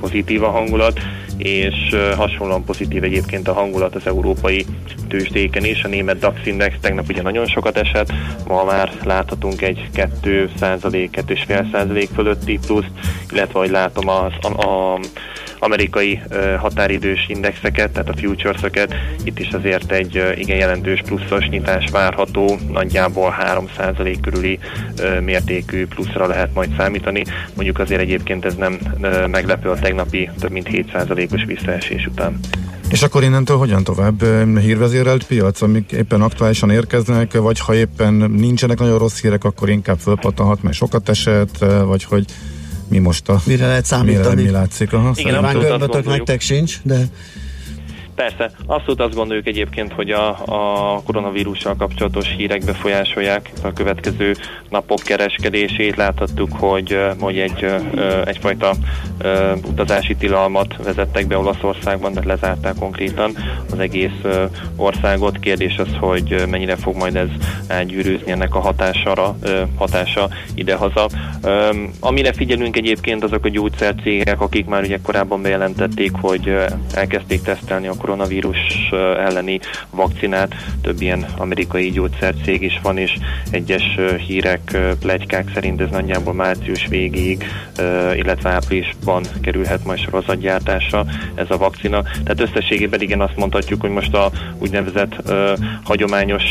pozitív 0.00 0.42
a 0.42 0.50
hangulat, 0.50 1.00
és 1.36 1.96
hasonlóan 2.16 2.64
pozitív 2.64 3.04
egyébként 3.04 3.48
a 3.48 3.52
hangulat 3.52 3.94
az 3.94 4.06
európai 4.06 4.66
tőzsdéken 5.08 5.64
is. 5.64 5.82
A 5.84 5.88
német 5.88 6.18
DAX 6.18 6.46
Index 6.46 6.76
tegnap 6.80 7.08
ugye 7.08 7.22
nagyon 7.22 7.46
sokat 7.46 7.76
esett, 7.76 8.12
ma 8.46 8.64
már 8.64 8.92
láthatunk 9.04 9.62
egy 9.62 9.88
2 9.92 10.50
százalék, 10.58 11.22
2,5 11.26 11.72
százalék 11.72 12.08
fölötti 12.14 12.58
pluszt, 12.66 12.90
illetve 13.30 13.58
hogy 13.58 13.70
látom 13.70 14.08
az, 14.08 14.32
a, 14.40 14.68
a 14.68 14.98
amerikai 15.66 16.20
határidős 16.58 17.26
indexeket, 17.28 17.90
tehát 17.90 18.08
a 18.08 18.16
futures 18.16 18.60
itt 19.24 19.38
is 19.38 19.48
azért 19.48 19.92
egy 19.92 20.22
igen 20.36 20.56
jelentős 20.56 21.00
pluszos 21.04 21.48
nyitás 21.48 21.90
várható, 21.90 22.58
nagyjából 22.72 23.34
3% 23.40 24.16
körüli 24.22 24.58
mértékű 25.20 25.86
pluszra 25.86 26.26
lehet 26.26 26.54
majd 26.54 26.74
számítani. 26.76 27.24
Mondjuk 27.54 27.78
azért 27.78 28.00
egyébként 28.00 28.44
ez 28.44 28.54
nem 28.54 28.78
meglepő 29.30 29.70
a 29.70 29.78
tegnapi 29.78 30.30
több 30.40 30.50
mint 30.50 30.68
7%-os 30.70 31.44
visszaesés 31.44 32.06
után. 32.06 32.38
És 32.90 33.02
akkor 33.02 33.22
innentől 33.22 33.56
hogyan 33.56 33.84
tovább? 33.84 34.24
Hírvezérelt 34.60 35.26
piac, 35.26 35.62
amik 35.62 35.92
éppen 35.92 36.22
aktuálisan 36.22 36.70
érkeznek, 36.70 37.32
vagy 37.32 37.60
ha 37.60 37.74
éppen 37.74 38.14
nincsenek 38.14 38.78
nagyon 38.78 38.98
rossz 38.98 39.20
hírek, 39.20 39.44
akkor 39.44 39.68
inkább 39.68 39.98
fölpattanhat, 39.98 40.62
mert 40.62 40.76
sokat 40.76 41.08
esett, 41.08 41.64
vagy 41.84 42.04
hogy 42.04 42.24
mi 42.88 42.98
most 42.98 43.28
a... 43.28 43.40
Mire 43.46 43.66
lehet 43.66 43.84
számítani? 43.84 44.34
Mire, 44.34 44.46
mi 44.46 44.50
látszik? 44.50 44.92
Aha, 44.92 45.12
Igen, 45.14 45.34
a 45.34 46.00
nektek 46.04 46.40
sincs, 46.40 46.80
de 46.82 47.04
Persze, 48.16 48.50
abszolút 48.66 49.00
azt 49.00 49.14
gondoljuk 49.14 49.46
egyébként, 49.46 49.92
hogy 49.92 50.10
a, 50.10 50.28
a 50.28 51.02
koronavírussal 51.04 51.76
kapcsolatos 51.76 52.34
hírek 52.36 52.64
befolyásolják 52.64 53.50
a 53.62 53.72
következő 53.72 54.34
napok 54.70 54.98
kereskedését. 54.98 55.96
Láthattuk, 55.96 56.52
hogy, 56.52 56.98
hogy 57.20 57.38
egy, 57.38 57.66
egyfajta 58.24 58.74
utazási 59.64 60.14
tilalmat 60.14 60.76
vezettek 60.84 61.26
be 61.26 61.38
Olaszországban, 61.38 62.12
de 62.12 62.20
lezárták 62.24 62.74
konkrétan 62.78 63.36
az 63.72 63.78
egész 63.78 64.20
országot. 64.76 65.38
Kérdés 65.38 65.76
az, 65.78 65.96
hogy 66.00 66.44
mennyire 66.50 66.76
fog 66.76 66.96
majd 66.96 67.16
ez 67.16 67.28
elgyűrűzni 67.66 68.30
ennek 68.30 68.54
a 68.54 68.60
hatására, 68.60 69.36
hatása 69.76 70.28
idehaza. 70.54 71.08
Amire 72.00 72.32
figyelünk 72.32 72.76
egyébként 72.76 73.24
azok 73.24 73.44
a 73.44 73.48
gyógyszercégek, 73.48 74.40
akik 74.40 74.66
már 74.66 74.82
ugye 74.82 74.98
korábban 75.02 75.42
bejelentették, 75.42 76.12
hogy 76.20 76.56
elkezdték 76.94 77.42
tesztelni 77.42 77.86
a 77.86 77.96
koronavírus 78.06 78.90
elleni 79.18 79.60
vakcinát. 79.90 80.54
Több 80.82 81.00
ilyen 81.00 81.26
amerikai 81.36 81.90
gyógyszercég 81.90 82.62
is 82.62 82.80
van, 82.82 82.98
és 82.98 83.16
egyes 83.50 83.98
hírek, 84.26 84.78
plegykák 85.00 85.50
szerint 85.54 85.80
ez 85.80 85.90
nagyjából 85.90 86.34
március 86.34 86.86
végéig, 86.86 87.44
illetve 88.14 88.50
áprilisban 88.50 89.24
kerülhet 89.42 89.84
majd 89.84 89.98
sorozatgyártásra 89.98 91.06
ez 91.34 91.50
a 91.50 91.56
vakcina. 91.56 92.02
Tehát 92.02 92.40
összességében 92.40 93.00
igen 93.00 93.20
azt 93.20 93.36
mondhatjuk, 93.36 93.80
hogy 93.80 93.90
most 93.90 94.14
a 94.14 94.30
úgynevezett 94.58 95.32
hagyományos 95.84 96.44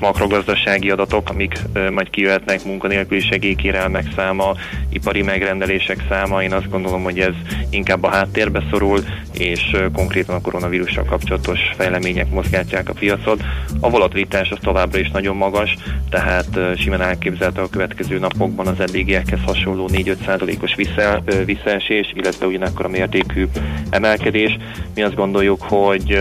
makrogazdasági 0.00 0.90
adatok, 0.90 1.30
amik 1.30 1.58
majd 1.92 2.10
kijöhetnek, 2.10 2.64
munkanélküli 2.64 3.20
segélykérelmek 3.20 4.06
száma, 4.16 4.54
ipari 4.88 5.22
megrendelések 5.22 6.04
száma, 6.08 6.42
én 6.42 6.52
azt 6.52 6.70
gondolom, 6.70 7.02
hogy 7.02 7.18
ez 7.18 7.34
inkább 7.70 8.02
a 8.02 8.10
háttérbe 8.10 8.62
szorul, 8.70 8.98
és 9.32 9.76
konkrétan 9.92 10.34
a 10.34 10.40
koronavírus 10.40 10.96
vírussal 11.00 11.04
kapcsolatos 11.04 11.60
fejlemények 11.76 12.30
mozgátják 12.30 12.88
a 12.88 12.92
piacot. 12.92 13.42
A 13.80 13.90
volatilitás 13.90 14.50
az 14.50 14.58
továbbra 14.60 14.98
is 14.98 15.10
nagyon 15.10 15.36
magas, 15.36 15.76
tehát 16.10 16.58
simán 16.76 17.00
elképzelhető 17.00 17.60
a 17.60 17.68
következő 17.68 18.18
napokban 18.18 18.66
az 18.66 18.80
eddigiekhez 18.80 19.40
hasonló 19.44 19.88
4-5%-os 19.92 20.74
vissza, 20.74 21.22
visszaesés, 21.44 22.12
illetve 22.14 22.46
ugyanakkor 22.46 22.84
a 22.84 22.88
mértékű 22.88 23.46
emelkedés. 23.90 24.56
Mi 24.94 25.02
azt 25.02 25.14
gondoljuk, 25.14 25.62
hogy 25.62 26.20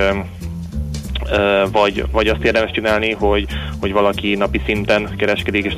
vagy, 1.72 2.04
vagy 2.12 2.28
azt 2.28 2.44
érdemes 2.44 2.72
csinálni, 2.72 3.12
hogy, 3.12 3.46
hogy 3.80 3.92
valaki 3.92 4.36
napi 4.36 4.62
szinten 4.66 5.16
kereskedik, 5.18 5.66
és 5.66 5.78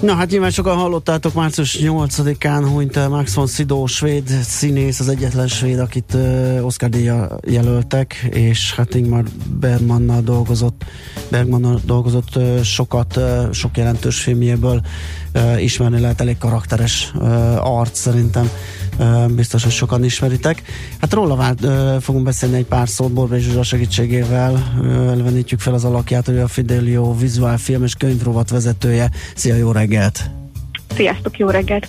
Na 0.00 0.14
hát 0.14 0.30
nyilván 0.30 0.50
sokan 0.50 0.76
hallottátok, 0.76 1.34
március 1.34 1.78
8-án 1.80 2.66
hunyt 2.72 2.96
el 2.96 3.08
Max 3.08 3.34
von 3.34 3.46
Sydow, 3.46 3.86
svéd 3.86 4.28
színész, 4.28 5.00
az 5.00 5.08
egyetlen 5.08 5.48
svéd, 5.48 5.78
akit 5.78 6.14
uh, 6.14 6.58
Oscar 6.62 6.88
díja 6.88 7.38
jelöltek, 7.46 8.28
és 8.30 8.74
hát 8.74 8.94
Ingmar 8.94 9.24
Bergmannal 9.60 10.20
dolgozott, 10.20 10.84
Bergmannal 11.30 11.80
dolgozott 11.84 12.36
uh, 12.36 12.60
sokat, 12.60 13.16
uh, 13.16 13.52
sok 13.52 13.76
jelentős 13.76 14.20
filmjéből 14.20 14.80
uh, 15.34 15.62
ismerni 15.62 16.00
lehet, 16.00 16.20
elég 16.20 16.38
karakteres 16.38 17.12
uh, 17.14 17.78
arc 17.78 17.98
szerintem 17.98 18.50
biztos, 19.28 19.62
hogy 19.62 19.72
sokan 19.72 20.04
ismeritek. 20.04 20.62
Hát 21.00 21.12
róla 21.12 21.36
vált, 21.36 21.66
fogunk 22.02 22.24
beszélni 22.24 22.56
egy 22.56 22.66
pár 22.66 22.88
szót 22.88 23.12
Borbé 23.12 23.38
Zsuzsa 23.38 23.62
segítségével, 23.62 24.74
elvenítjük 24.84 25.60
fel 25.60 25.74
az 25.74 25.84
alakját, 25.84 26.26
hogy 26.26 26.38
a 26.38 26.48
Fidelio 26.48 27.16
vizuál 27.16 27.58
film 27.58 27.82
és 27.82 27.94
könyvrovat 27.94 28.50
vezetője. 28.50 29.10
Szia, 29.34 29.54
jó 29.54 29.72
reggelt! 29.72 30.30
Sziasztok, 30.94 31.38
jó 31.38 31.48
reggelt! 31.48 31.88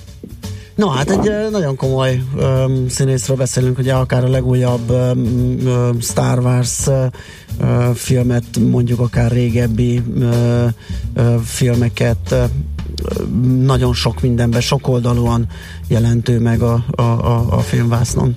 No, 0.76 0.88
hát 0.88 1.10
egy 1.10 1.52
nagyon 1.52 1.76
komoly 1.76 2.22
um, 2.36 2.90
színészről 2.90 3.38
beszélünk, 3.38 3.78
ugye 3.78 3.94
akár 3.94 4.24
a 4.24 4.30
legújabb 4.30 4.90
um, 4.90 6.02
Star 6.02 6.40
Wars 6.40 6.88
uh, 6.88 7.94
filmet, 7.94 8.44
mondjuk 8.72 9.00
akár 9.00 9.32
régebbi 9.32 10.02
uh, 10.16 10.68
uh, 11.16 11.36
filmeket, 11.42 12.36
nagyon 13.62 13.94
sok 13.94 14.22
mindenben, 14.22 14.62
sokoldalúan 14.62 15.48
jelentő 15.88 16.40
meg 16.40 16.62
a, 16.62 16.86
a, 16.92 17.02
a, 17.02 17.58
a 17.58 17.60
filmvásznon. 17.60 18.36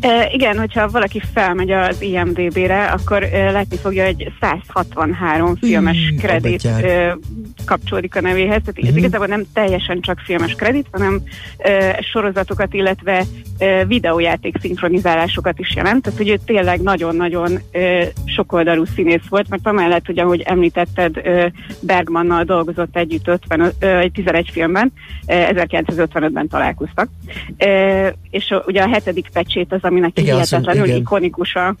E, 0.00 0.28
igen, 0.32 0.58
hogyha 0.58 0.88
valaki 0.88 1.20
felmegy 1.34 1.70
az 1.70 2.02
IMDB-re, 2.02 2.84
akkor 2.84 3.22
e, 3.22 3.50
látni 3.50 3.76
fogja, 3.76 4.04
hogy 4.04 4.32
163 4.40 5.56
filmes 5.56 5.96
mm, 6.12 6.16
kredit 6.16 6.64
e, 6.64 7.18
kapcsolódik 7.66 8.16
a 8.16 8.20
nevéhez. 8.20 8.60
Tehát 8.64 8.84
mm. 8.84 8.88
ez 8.88 8.96
igazából 8.96 9.26
nem 9.26 9.44
teljesen 9.52 10.00
csak 10.00 10.18
filmes 10.18 10.54
kredit, 10.54 10.86
hanem 10.92 11.22
e, 11.58 11.98
sorozatokat, 12.02 12.74
illetve 12.74 13.24
e, 13.58 13.84
videójáték 13.84 14.56
szinkronizálásokat 14.60 15.58
is 15.58 15.74
jelent. 15.74 16.02
Tehát, 16.02 16.18
hogy 16.18 16.28
ő 16.28 16.38
tényleg 16.44 16.80
nagyon-nagyon 16.80 17.58
e, 17.70 18.08
sokoldalú 18.24 18.84
színész 18.84 19.28
volt, 19.28 19.48
mert 19.48 19.66
amellett, 19.66 20.06
hogy 20.06 20.18
ahogy 20.18 20.40
említetted, 20.40 21.16
e, 21.16 21.52
Bergmannal 21.80 22.44
dolgozott 22.44 22.96
együtt 22.96 23.28
50, 23.28 23.72
e, 23.78 24.08
11 24.08 24.50
filmben, 24.50 24.92
e, 25.26 25.52
1955-ben 25.54 26.48
találkoztak. 26.48 27.08
E, 27.56 28.14
és 28.30 28.54
ugye 28.66 28.82
a 28.82 28.88
hetedik 28.88 29.28
pecsét 29.32 29.72
az 29.72 29.82
aminek 29.90 30.18
igen, 30.18 30.34
hihetetlenül 30.34 30.84
igen. 30.84 30.96
ikonikus 30.96 31.54
a, 31.54 31.74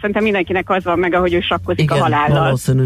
szerintem 0.00 0.22
mindenkinek 0.22 0.70
az 0.70 0.84
van 0.84 0.98
meg, 0.98 1.14
ahogy 1.14 1.34
ő 1.34 1.40
sakkozik 1.40 1.82
igen, 1.82 1.98
a 1.98 2.00
halállal. 2.02 2.42
Valószínű. 2.42 2.84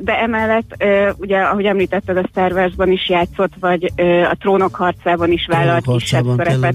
De 0.00 0.20
emellett, 0.20 0.84
ugye, 1.16 1.38
ahogy 1.38 1.64
említetted, 1.64 2.16
a 2.16 2.26
Star 2.30 2.52
Wars-ban 2.52 2.90
is 2.90 3.08
játszott, 3.08 3.52
vagy 3.60 3.92
a 4.30 4.36
Trónok 4.38 4.74
harcában 4.74 5.32
is 5.32 5.46
vállalt 5.46 5.86
kisebb 5.86 6.24
szerepet. 6.36 6.74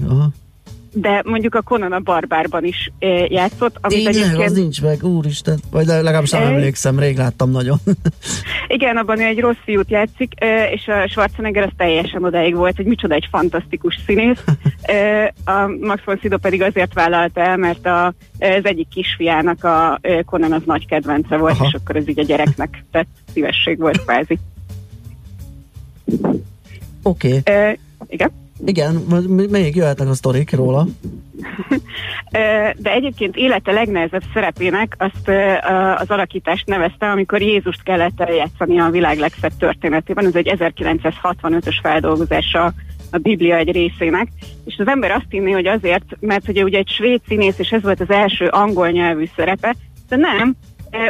de 0.92 1.22
mondjuk 1.24 1.54
a 1.54 1.62
Conan 1.62 1.92
a 1.92 1.98
Barbárban 1.98 2.64
is 2.64 2.92
e, 2.98 3.06
játszott. 3.06 3.76
Amit 3.80 3.96
Tényleg, 3.96 4.14
egyébként... 4.14 4.50
az 4.50 4.52
nincs 4.52 4.82
meg, 4.82 5.04
úristen. 5.04 5.58
Vagy 5.70 5.86
legalábbis 5.86 6.30
nem 6.30 6.42
emlékszem, 6.42 6.98
rég 6.98 7.16
láttam 7.16 7.50
nagyon. 7.50 7.78
Igen, 8.66 8.96
abban 8.96 9.20
ő 9.20 9.24
egy 9.24 9.40
rossz 9.40 9.56
fiút 9.64 9.90
játszik, 9.90 10.32
e, 10.36 10.70
és 10.70 10.88
a 10.88 11.08
Schwarzenegger 11.08 11.62
az 11.62 11.70
teljesen 11.76 12.24
odáig 12.24 12.54
volt, 12.54 12.76
hogy 12.76 12.86
micsoda 12.86 13.14
egy 13.14 13.28
fantasztikus 13.30 13.98
színész. 14.06 14.44
E, 14.82 15.34
a 15.44 15.66
Max 15.80 16.02
von 16.04 16.18
Sydow 16.20 16.38
pedig 16.38 16.62
azért 16.62 16.94
vállalta 16.94 17.40
el, 17.40 17.56
mert 17.56 17.86
a, 17.86 18.06
az 18.38 18.64
egyik 18.64 18.88
kisfiának 18.88 19.64
a 19.64 20.00
Conan 20.24 20.52
az 20.52 20.62
nagy 20.64 20.86
kedvence 20.86 21.36
volt, 21.36 21.54
Aha. 21.54 21.64
és 21.66 21.74
akkor 21.74 21.96
ez 21.96 22.08
így 22.08 22.18
a 22.18 22.24
gyereknek 22.24 22.84
tett 22.90 23.08
szívesség 23.32 23.78
volt 23.78 24.04
kvázi. 24.04 24.38
Oké. 27.02 27.38
Okay. 27.38 27.78
igen? 28.08 28.41
Igen, 28.64 28.94
még 29.50 29.76
jöhetnek 29.76 30.08
a 30.08 30.14
sztorik 30.14 30.52
róla. 30.52 30.86
De 32.76 32.92
egyébként 32.92 33.36
élete 33.36 33.72
legnehezebb 33.72 34.22
szerepének 34.32 34.96
azt 34.98 35.28
az 36.00 36.10
alakítást 36.10 36.66
nevezte, 36.66 37.10
amikor 37.10 37.40
Jézust 37.40 37.82
kellett 37.82 38.20
eljátszani 38.20 38.80
a 38.80 38.90
világ 38.90 39.18
legszebb 39.18 39.52
történetében. 39.58 40.26
Ez 40.26 40.34
egy 40.34 40.54
1965-ös 40.58 41.78
feldolgozása 41.82 42.72
a 43.10 43.18
Biblia 43.18 43.56
egy 43.56 43.72
részének, 43.72 44.28
és 44.64 44.74
az 44.78 44.86
ember 44.86 45.10
azt 45.10 45.26
hinné, 45.28 45.50
hogy 45.50 45.66
azért, 45.66 46.04
mert 46.20 46.48
ugye, 46.48 46.62
ugye 46.62 46.78
egy 46.78 46.88
svéd 46.88 47.20
színész, 47.28 47.58
és 47.58 47.70
ez 47.70 47.82
volt 47.82 48.00
az 48.00 48.10
első 48.10 48.46
angol 48.46 48.88
nyelvű 48.88 49.28
szerepe, 49.36 49.74
de 50.08 50.16
nem, 50.16 50.56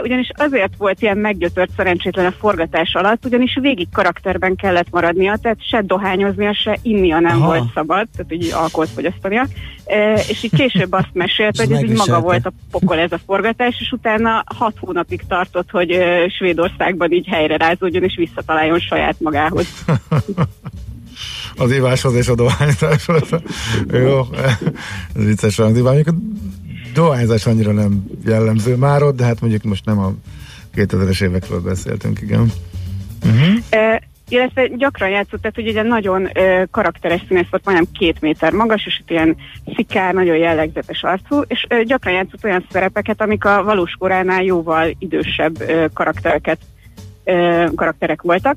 ugyanis 0.03 0.31
azért 0.35 0.73
volt 0.77 1.03
ilyen 1.03 1.19
meggyötört 1.19 1.71
szerencsétlen 1.77 2.27
a 2.27 2.33
forgatás 2.33 2.95
alatt, 2.95 3.25
ugyanis 3.25 3.59
végig 3.61 3.89
karakterben 3.93 4.57
kellett 4.57 4.91
maradnia, 4.91 5.37
tehát 5.43 5.69
se 5.69 5.83
dohányoznia, 5.83 6.55
se 6.55 6.79
innia 6.83 7.21
nem 7.21 7.37
Aha. 7.37 7.47
volt 7.47 7.73
szabad, 7.75 8.09
tehát 8.17 8.33
így 8.33 8.53
alkoholt 8.53 8.89
fogyasztania, 8.89 9.47
és 10.29 10.43
így 10.43 10.55
később 10.57 10.93
azt 10.93 11.11
mesélt, 11.13 11.57
hogy 11.57 11.73
ez 11.73 11.83
így 11.83 11.97
maga 11.97 12.21
volt 12.21 12.47
a 12.47 12.53
pokol 12.71 12.99
ez 12.99 13.13
a 13.13 13.21
forgatás, 13.27 13.77
és 13.81 13.93
utána 13.93 14.45
hat 14.57 14.77
hónapig 14.81 15.23
tartott, 15.29 15.71
hogy 15.71 15.99
Svédországban 16.39 17.13
így 17.13 17.27
helyre 17.29 17.57
rázódjon, 17.57 18.03
és 18.03 18.15
visszataláljon 18.17 18.79
saját 18.79 19.17
magához. 19.21 19.67
az 21.57 21.73
iváshoz 21.73 22.15
és 22.15 22.29
a 22.29 22.35
dohányzáshoz. 22.35 23.29
Jó, 23.93 24.21
ez 25.15 25.25
vicces 25.25 25.59
rangzik 25.59 25.83
dohányzás 26.95 27.47
annyira 27.47 27.73
nem 27.73 28.05
jellemző 28.25 28.77
már 28.77 29.03
ott, 29.03 29.17
de 29.17 29.25
hát 29.25 29.41
mondjuk 29.41 29.63
most 29.63 29.85
nem 29.85 29.99
a 29.99 30.13
2000-es 30.75 31.23
évekről 31.23 31.61
beszéltünk, 31.61 32.21
igen. 32.21 32.53
Uh-huh. 33.25 33.55
Uh, 33.73 34.01
illetve 34.29 34.67
gyakran 34.67 35.09
játszott, 35.09 35.41
tehát 35.41 35.57
hogy 35.57 35.69
ugye 35.69 35.83
nagyon 35.83 36.23
uh, 36.23 36.63
karakteres 36.71 37.25
színész 37.29 37.49
volt, 37.51 37.65
majdnem 37.65 37.89
két 37.93 38.21
méter 38.21 38.53
magas, 38.53 38.87
és 38.87 38.99
itt 39.01 39.11
ilyen 39.11 39.37
szikár, 39.77 40.15
nagyon 40.15 40.37
jellegzetes 40.37 41.03
arcú, 41.03 41.41
és 41.47 41.67
uh, 41.71 41.83
gyakran 41.83 42.15
játszott 42.15 42.45
olyan 42.45 42.67
szerepeket, 42.71 43.21
amik 43.21 43.45
a 43.45 43.63
valós 43.63 43.95
koránál 43.99 44.43
jóval 44.43 44.95
idősebb 44.99 45.61
uh, 45.61 45.85
karaktereket 45.95 46.59
karakterek 47.75 48.23
voltak 48.23 48.57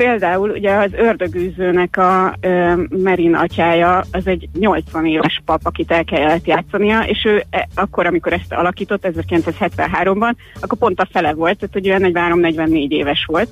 például 0.00 0.50
ugye 0.50 0.74
az 0.74 0.90
ördögűzőnek 0.92 1.96
a 1.96 2.34
ö, 2.40 2.74
Merin 2.88 3.34
atyája 3.34 4.04
az 4.12 4.26
egy 4.26 4.48
80 4.58 5.06
éves 5.06 5.42
pap, 5.44 5.60
akit 5.62 5.90
el 5.90 6.04
kellett 6.04 6.46
játszania, 6.46 7.00
és 7.00 7.24
ő 7.24 7.44
e, 7.50 7.68
akkor, 7.74 8.06
amikor 8.06 8.32
ezt 8.32 8.52
alakított, 8.52 9.06
1973-ban, 9.12 10.32
akkor 10.60 10.78
pont 10.78 11.00
a 11.00 11.08
fele 11.12 11.34
volt, 11.34 11.58
tehát 11.58 11.74
hogy 11.74 11.88
olyan 11.88 12.36
43-44 12.38 12.88
éves 12.88 13.24
volt. 13.26 13.48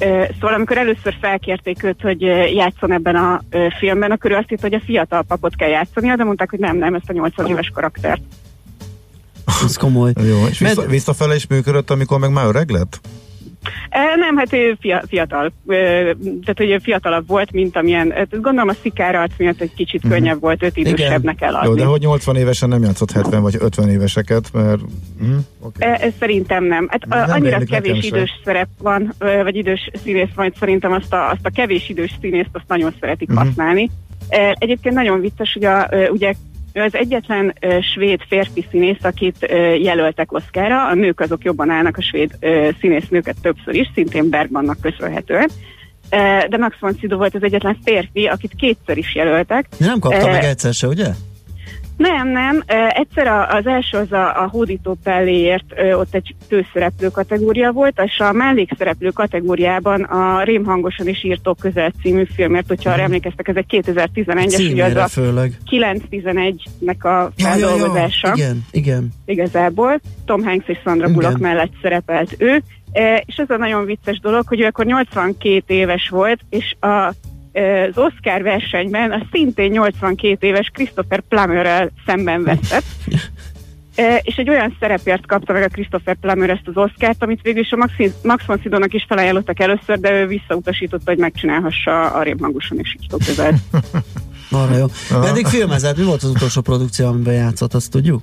Ö, 0.00 0.24
szóval 0.32 0.54
amikor 0.54 0.78
először 0.78 1.16
felkérték 1.20 1.82
őt, 1.82 2.00
hogy 2.00 2.20
játszon 2.54 2.92
ebben 2.92 3.16
a 3.16 3.40
ö, 3.50 3.66
filmben, 3.78 4.10
akkor 4.10 4.30
ő 4.30 4.34
azt 4.34 4.48
hitt, 4.48 4.60
hogy 4.60 4.74
a 4.74 4.80
fiatal 4.84 5.22
papot 5.22 5.56
kell 5.56 5.68
játszania, 5.68 6.16
de 6.16 6.24
mondták, 6.24 6.50
hogy 6.50 6.58
nem, 6.58 6.76
nem, 6.76 6.94
ezt 6.94 7.10
a 7.10 7.12
80 7.12 7.46
éves 7.46 7.70
karaktert. 7.74 8.22
Ez 9.64 9.76
komoly. 9.76 10.12
Jó, 10.28 10.46
és 10.46 10.58
vissza, 10.58 10.86
visszafele 10.86 11.34
is 11.34 11.46
működött, 11.46 11.90
amikor 11.90 12.18
meg 12.18 12.32
már 12.32 12.46
öreg 12.46 12.70
lett? 12.70 13.00
Nem, 14.16 14.36
hát 14.36 14.52
ő 14.52 14.78
fiatal, 15.08 15.52
tehát 15.66 16.54
hogy 16.56 16.78
fiatalabb 16.82 17.26
volt, 17.26 17.52
mint 17.52 17.76
amilyen, 17.76 18.28
gondolom 18.30 18.68
a 18.68 18.74
szikára 18.82 19.20
arc 19.20 19.32
miatt 19.38 19.60
egy 19.60 19.74
kicsit 19.74 20.04
uh-huh. 20.04 20.18
könnyebb 20.18 20.40
volt, 20.40 20.62
őt 20.62 20.76
idősebbnek 20.76 21.42
eladni. 21.42 21.68
Jó, 21.68 21.74
de 21.74 21.84
hogy 21.84 22.00
80 22.00 22.36
évesen 22.36 22.68
nem 22.68 22.82
játszott 22.82 23.12
70 23.12 23.42
vagy 23.42 23.56
50 23.58 23.88
éveseket, 23.88 24.50
mert... 24.52 24.80
Uh-huh. 25.20 25.36
Okay. 25.60 25.92
Ez 26.00 26.12
szerintem 26.18 26.64
nem. 26.64 26.88
Hát 26.90 27.06
nem 27.06 27.30
annyira 27.30 27.58
kevés 27.58 28.04
idős 28.04 28.30
se. 28.30 28.36
szerep 28.44 28.68
van, 28.78 29.14
vagy 29.18 29.56
idős 29.56 29.90
színész 30.04 30.34
van, 30.34 30.52
szerintem 30.58 30.92
azt 30.92 31.12
a, 31.12 31.30
azt 31.30 31.46
a 31.46 31.50
kevés 31.50 31.88
idős 31.88 32.14
színészt 32.20 32.50
azt 32.52 32.68
nagyon 32.68 32.94
szeretik 33.00 33.28
uh-huh. 33.28 33.46
használni. 33.46 33.90
Egyébként 34.52 34.94
nagyon 34.94 35.20
vicces, 35.20 35.52
hogy 35.52 35.64
a, 35.64 35.88
ugye 36.10 36.34
ő 36.76 36.82
az 36.82 36.94
egyetlen 36.94 37.54
uh, 37.62 37.82
svéd 37.82 38.20
férfi 38.28 38.66
színész, 38.70 39.02
akit 39.04 39.36
uh, 39.50 39.80
jelöltek 39.80 40.32
Oszkára. 40.32 40.86
A 40.86 40.94
nők 40.94 41.20
azok 41.20 41.44
jobban 41.44 41.70
állnak 41.70 41.96
a 41.96 42.02
svéd 42.02 42.30
uh, 42.40 42.68
színésznőket 42.80 43.36
többször 43.42 43.74
is, 43.74 43.90
szintén 43.94 44.30
Bergmannak 44.30 44.80
köszönhetően. 44.80 45.50
De 46.48 46.56
Max 46.58 46.76
von 46.80 46.96
Sydow 47.00 47.18
volt 47.18 47.34
az 47.34 47.42
egyetlen 47.42 47.78
férfi, 47.84 48.26
akit 48.26 48.52
kétszer 48.56 48.98
is 48.98 49.14
jelöltek. 49.14 49.66
Nem 49.78 49.98
kapta 49.98 50.30
meg 50.30 50.44
egyszer 50.44 50.72
se, 50.72 50.86
ugye? 50.86 51.06
Nem, 51.96 52.28
nem. 52.28 52.62
Egyszer 52.88 53.26
az 53.26 53.66
első 53.66 53.98
az 53.98 54.12
a, 54.12 54.42
a 54.42 54.48
hódító 54.50 54.96
pelléért, 55.02 55.64
ott 55.92 56.14
egy 56.14 56.34
főszereplő 56.48 57.08
kategória 57.08 57.72
volt, 57.72 58.00
és 58.04 58.18
a 58.18 58.32
mellékszereplő 58.32 59.10
kategóriában 59.10 60.02
a 60.02 60.42
Rémhangosan 60.42 61.08
is 61.08 61.24
írtok 61.24 61.58
közel 61.58 61.92
című 62.02 62.24
filmért, 62.34 62.68
hogyha 62.68 62.90
arra 62.90 63.02
emlékeztek, 63.02 63.48
ez 63.48 63.56
egy 63.56 63.82
2011-es, 63.86 64.72
ugye 64.72 64.84
az 64.84 64.94
a 64.94 65.08
főleg. 65.08 65.56
911-nek 65.70 66.98
a 66.98 67.30
feldolgozása. 67.36 68.28
Ja, 68.28 68.34
ja, 68.36 68.42
igen, 68.44 68.64
igen. 68.70 69.08
Igazából. 69.24 70.00
Tom 70.24 70.44
Hanks 70.44 70.68
és 70.68 70.78
Sandra 70.84 71.08
Bullock 71.08 71.38
mellett 71.38 71.72
szerepelt 71.82 72.34
ő. 72.38 72.62
És 73.24 73.36
ez 73.36 73.50
a 73.50 73.56
nagyon 73.56 73.84
vicces 73.84 74.20
dolog, 74.20 74.46
hogy 74.46 74.60
ő 74.60 74.64
akkor 74.64 74.84
82 74.84 75.74
éves 75.74 76.08
volt, 76.08 76.40
és 76.50 76.74
a 76.80 77.14
az 77.56 77.98
Oscar 77.98 78.42
versenyben 78.42 79.10
a 79.10 79.26
szintén 79.32 79.70
82 79.70 80.46
éves 80.46 80.70
Christopher 80.72 81.20
Plummerrel 81.28 81.90
szemben 82.06 82.42
veszett. 82.42 82.84
és 84.22 84.36
egy 84.36 84.48
olyan 84.48 84.76
szerepért 84.80 85.26
kapta 85.26 85.52
meg 85.52 85.62
a 85.62 85.68
Christopher 85.68 86.16
Plummer 86.20 86.50
ezt 86.50 86.68
az 86.68 86.76
Oscárt, 86.76 87.22
amit 87.22 87.42
végül 87.42 87.62
is 87.62 87.70
a 87.70 87.76
Max, 87.76 87.92
Max 88.22 88.44
von 88.44 88.58
Sidónak 88.62 88.94
is 88.94 89.04
felajánlottak 89.08 89.60
először, 89.60 90.00
de 90.00 90.10
ő 90.10 90.26
visszautasította, 90.26 91.10
hogy 91.10 91.18
megcsinálhassa 91.18 92.10
a 92.10 92.22
rémhangosan 92.22 92.78
és 92.78 92.96
így 93.00 93.24
közel. 93.26 93.54
Arra 94.50 94.76
jó. 94.76 94.86
Meddig 95.20 95.46
filmezett? 95.46 95.96
Mi 95.96 96.04
volt 96.04 96.22
az 96.22 96.30
utolsó 96.30 96.60
produkció, 96.60 97.06
amiben 97.06 97.34
játszott, 97.34 97.74
azt 97.74 97.90
tudjuk? 97.90 98.22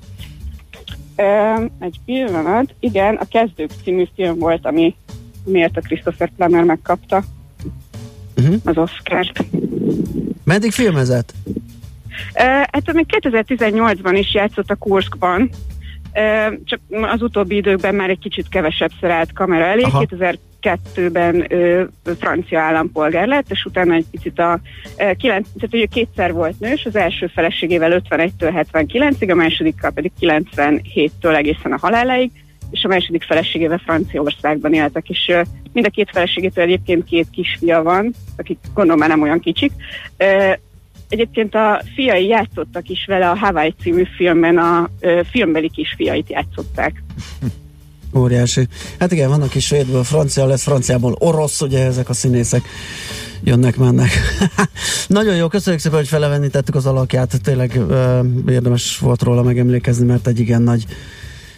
egy 1.80 2.00
pillanat. 2.06 2.74
Igen, 2.80 3.16
a 3.16 3.26
Kezdők 3.30 3.72
című 3.84 4.08
film 4.16 4.40
volt, 4.40 4.66
ami 4.66 4.96
miért 5.46 5.78
a 5.78 5.82
Christopher 5.82 6.32
Plummer 6.38 6.64
megkapta 6.64 7.24
uh-huh. 8.38 8.56
az 8.64 8.78
Oscar-t. 8.78 9.46
Meddig 10.44 10.72
filmezett? 10.72 11.34
Uh, 12.34 12.46
hát 12.46 12.94
még 12.94 13.06
2018-ban 13.22 14.16
is 14.18 14.34
játszott 14.34 14.70
a 14.70 14.76
Kurskban, 14.76 15.50
uh, 16.14 16.54
csak 16.66 16.80
az 16.90 17.22
utóbbi 17.22 17.56
időkben 17.56 17.96
már 17.96 18.10
egy 18.10 18.20
kicsit 18.20 18.50
kevesebb 18.50 18.92
szerelt 19.00 19.34
kamera 19.34 19.66
elé. 19.66 19.82
Aha. 19.82 20.06
2002-ben 20.10 21.36
uh, 21.36 21.82
francia 22.20 22.60
állampolgár 22.60 23.28
lett, 23.28 23.52
és 23.52 23.66
utána 23.66 23.94
egy 23.94 24.06
picit 24.12 24.40
a 24.40 24.60
uh, 24.98 25.16
kilenc, 25.16 25.48
tehát 25.56 25.74
ugye 25.74 25.86
kétszer 25.86 26.34
volt 26.34 26.60
nős, 26.60 26.86
az 26.86 26.96
első 26.96 27.28
feleségével 27.28 28.04
51-től 28.10 28.66
79-ig, 28.74 29.32
a 29.32 29.36
másodikkal 29.36 29.92
pedig 29.92 30.12
97-től 30.20 31.36
egészen 31.36 31.72
a 31.72 31.78
haláláig, 31.82 32.32
és 32.74 32.84
a 32.84 32.88
második 32.88 33.24
feleségével 33.24 33.78
Franciaországban 33.78 34.74
éltek, 34.74 35.10
és 35.10 35.32
mind 35.74 35.86
a 35.86 35.90
két 35.90 36.10
feleségétől 36.12 36.64
egyébként 36.64 37.06
két 37.06 37.28
kisfia 37.32 37.84
van, 37.84 38.14
akik 38.38 38.58
gondolom 38.74 39.00
már 39.00 39.10
nem 39.10 39.22
olyan 39.22 39.40
kicsik. 39.40 39.72
Egyébként 41.10 41.56
a 41.56 41.82
fiai 41.96 42.28
játszottak 42.28 42.90
is 42.90 43.06
vele 43.08 43.30
a 43.30 43.36
Hawaii 43.36 43.74
című 43.82 44.04
filmben, 44.16 44.58
a 44.58 44.90
filmbeli 45.32 45.70
kisfiait 45.70 46.30
játszották. 46.30 47.04
Óriási. 48.18 48.68
Hát 49.00 49.12
igen, 49.12 49.30
vannak 49.30 49.56
is 49.56 49.66
svédből 49.66 50.04
francia 50.04 50.46
lesz, 50.46 50.64
franciából 50.64 51.16
orosz, 51.20 51.62
ugye 51.62 51.86
ezek 51.86 52.10
a 52.10 52.14
színészek 52.14 52.62
jönnek, 53.44 53.78
mennek. 53.78 54.10
Nagyon 55.08 55.36
jó, 55.36 55.48
köszönjük 55.48 55.82
szépen, 55.82 55.98
hogy 55.98 56.08
felevenítettük 56.08 56.76
az 56.76 56.86
alakját, 56.86 57.42
tényleg 57.44 57.76
ö, 57.90 58.20
érdemes 58.48 58.98
volt 58.98 59.22
róla 59.22 59.44
megemlékezni, 59.44 60.06
mert 60.06 60.28
egy 60.28 60.40
igen 60.40 60.62
nagy 60.62 60.86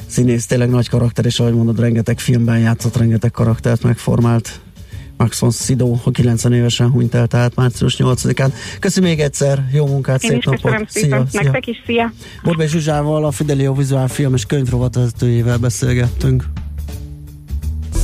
színész, 0.08 0.45
tényleg 0.45 0.70
nagy 0.70 0.89
karakter, 0.89 1.26
és 1.26 1.39
ahogy 1.39 1.53
mondod, 1.53 1.80
rengeteg 1.80 2.20
filmben 2.20 2.60
játszott, 2.60 2.97
rengeteg 2.97 3.32
karaktert 3.32 3.84
megformált. 3.84 4.60
Max 5.18 5.39
von 5.39 5.51
Sydow, 5.51 5.97
a 6.03 6.12
90 6.12 6.53
évesen 6.53 6.89
hunyt 6.89 7.16
el, 7.16 7.28
tehát 7.28 7.56
március 7.56 7.95
8-án. 7.99 8.53
Köszönöm 8.80 9.10
még 9.10 9.20
egyszer, 9.20 9.64
jó 9.74 9.86
munkát, 9.86 10.24
Én 10.24 10.30
szép 10.30 10.43
napot! 10.43 10.89
Szia, 10.89 11.26
szia. 11.30 11.41
Nektek 11.41 11.68
is, 11.68 11.84
szia! 11.86 12.14
Borbé 12.43 12.66
Zsuzsával, 12.66 13.26
a 13.26 13.32
Fidelio 13.32 13.74
Vizuál 13.74 14.08
Film 14.08 14.34
és 14.34 14.45
könyvrovatvezetőjével 14.45 15.58
beszélgettünk. 15.58 16.43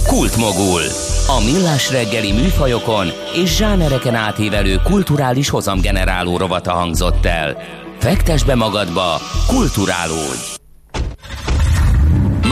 Kultmogul. 0.07 0.81
A 1.27 1.43
millás 1.43 1.91
reggeli 1.91 2.31
műfajokon 2.31 3.07
és 3.43 3.55
zsánereken 3.55 4.15
átívelő 4.15 4.75
kulturális 4.83 5.49
hozamgeneráló 5.49 6.37
rovata 6.37 6.71
hangzott 6.71 7.25
el. 7.25 7.57
Fektes 7.99 8.43
be 8.43 8.55
magadba, 8.55 9.21
kulturálódj! 9.47 10.50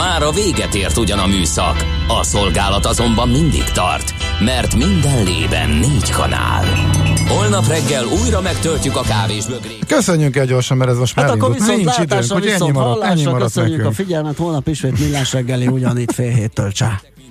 Már 0.00 0.22
a 0.22 0.30
véget 0.30 0.74
ért 0.74 0.96
ugyan 0.96 1.18
a 1.18 1.26
műszak, 1.26 1.84
a 2.08 2.22
szolgálat 2.22 2.86
azonban 2.86 3.28
mindig 3.28 3.64
tart, 3.64 4.14
mert 4.44 4.76
minden 4.76 5.24
lében 5.24 5.70
négy 5.70 6.10
kanál. 6.10 6.64
Holnap 7.28 7.66
reggel 7.68 8.04
újra 8.24 8.40
megtöltjük 8.40 8.96
a 8.96 9.00
kávés 9.00 9.46
bögrét. 9.46 9.86
Köszönjük 9.86 10.36
el 10.36 10.46
gyorsan, 10.46 10.76
mert 10.76 10.90
ez 10.90 10.98
most 10.98 11.14
hát 11.14 11.24
már 11.24 11.34
akkor 11.34 11.52
viszont 11.52 11.76
Nincs 11.76 11.98
időnk, 11.98 12.30
hogy 12.32 12.46
ennyi 12.46 12.70
maradt, 12.70 13.02
ennyi 13.02 13.24
maradt 13.24 13.42
köszönjük 13.42 13.76
nekünk. 13.76 13.92
a 13.92 13.94
figyelmet, 13.94 14.36
holnap 14.36 14.68
ismét 14.68 14.98
millás 14.98 15.32
reggeli 15.32 15.66
ugyanitt 15.66 16.12
fél 16.12 16.32
héttől 16.32 16.72
csá 16.72 17.00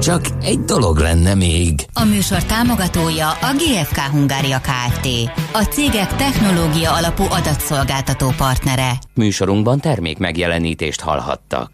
Csak 0.00 0.20
egy 0.42 0.58
dolog 0.60 0.98
lenne 0.98 1.34
még. 1.34 1.74
A 1.92 2.04
műsor 2.04 2.42
támogatója 2.44 3.30
a 3.30 3.52
GFK 3.56 3.98
Hungária 3.98 4.58
Kft. 4.58 5.08
A 5.52 5.62
cégek 5.62 6.16
technológia 6.16 6.92
alapú 6.92 7.22
adatszolgáltató 7.22 8.32
partnere. 8.36 8.90
Műsorunkban 9.14 9.80
termék 9.80 10.18
megjelenítést 10.18 11.00
hallhattak. 11.00 11.70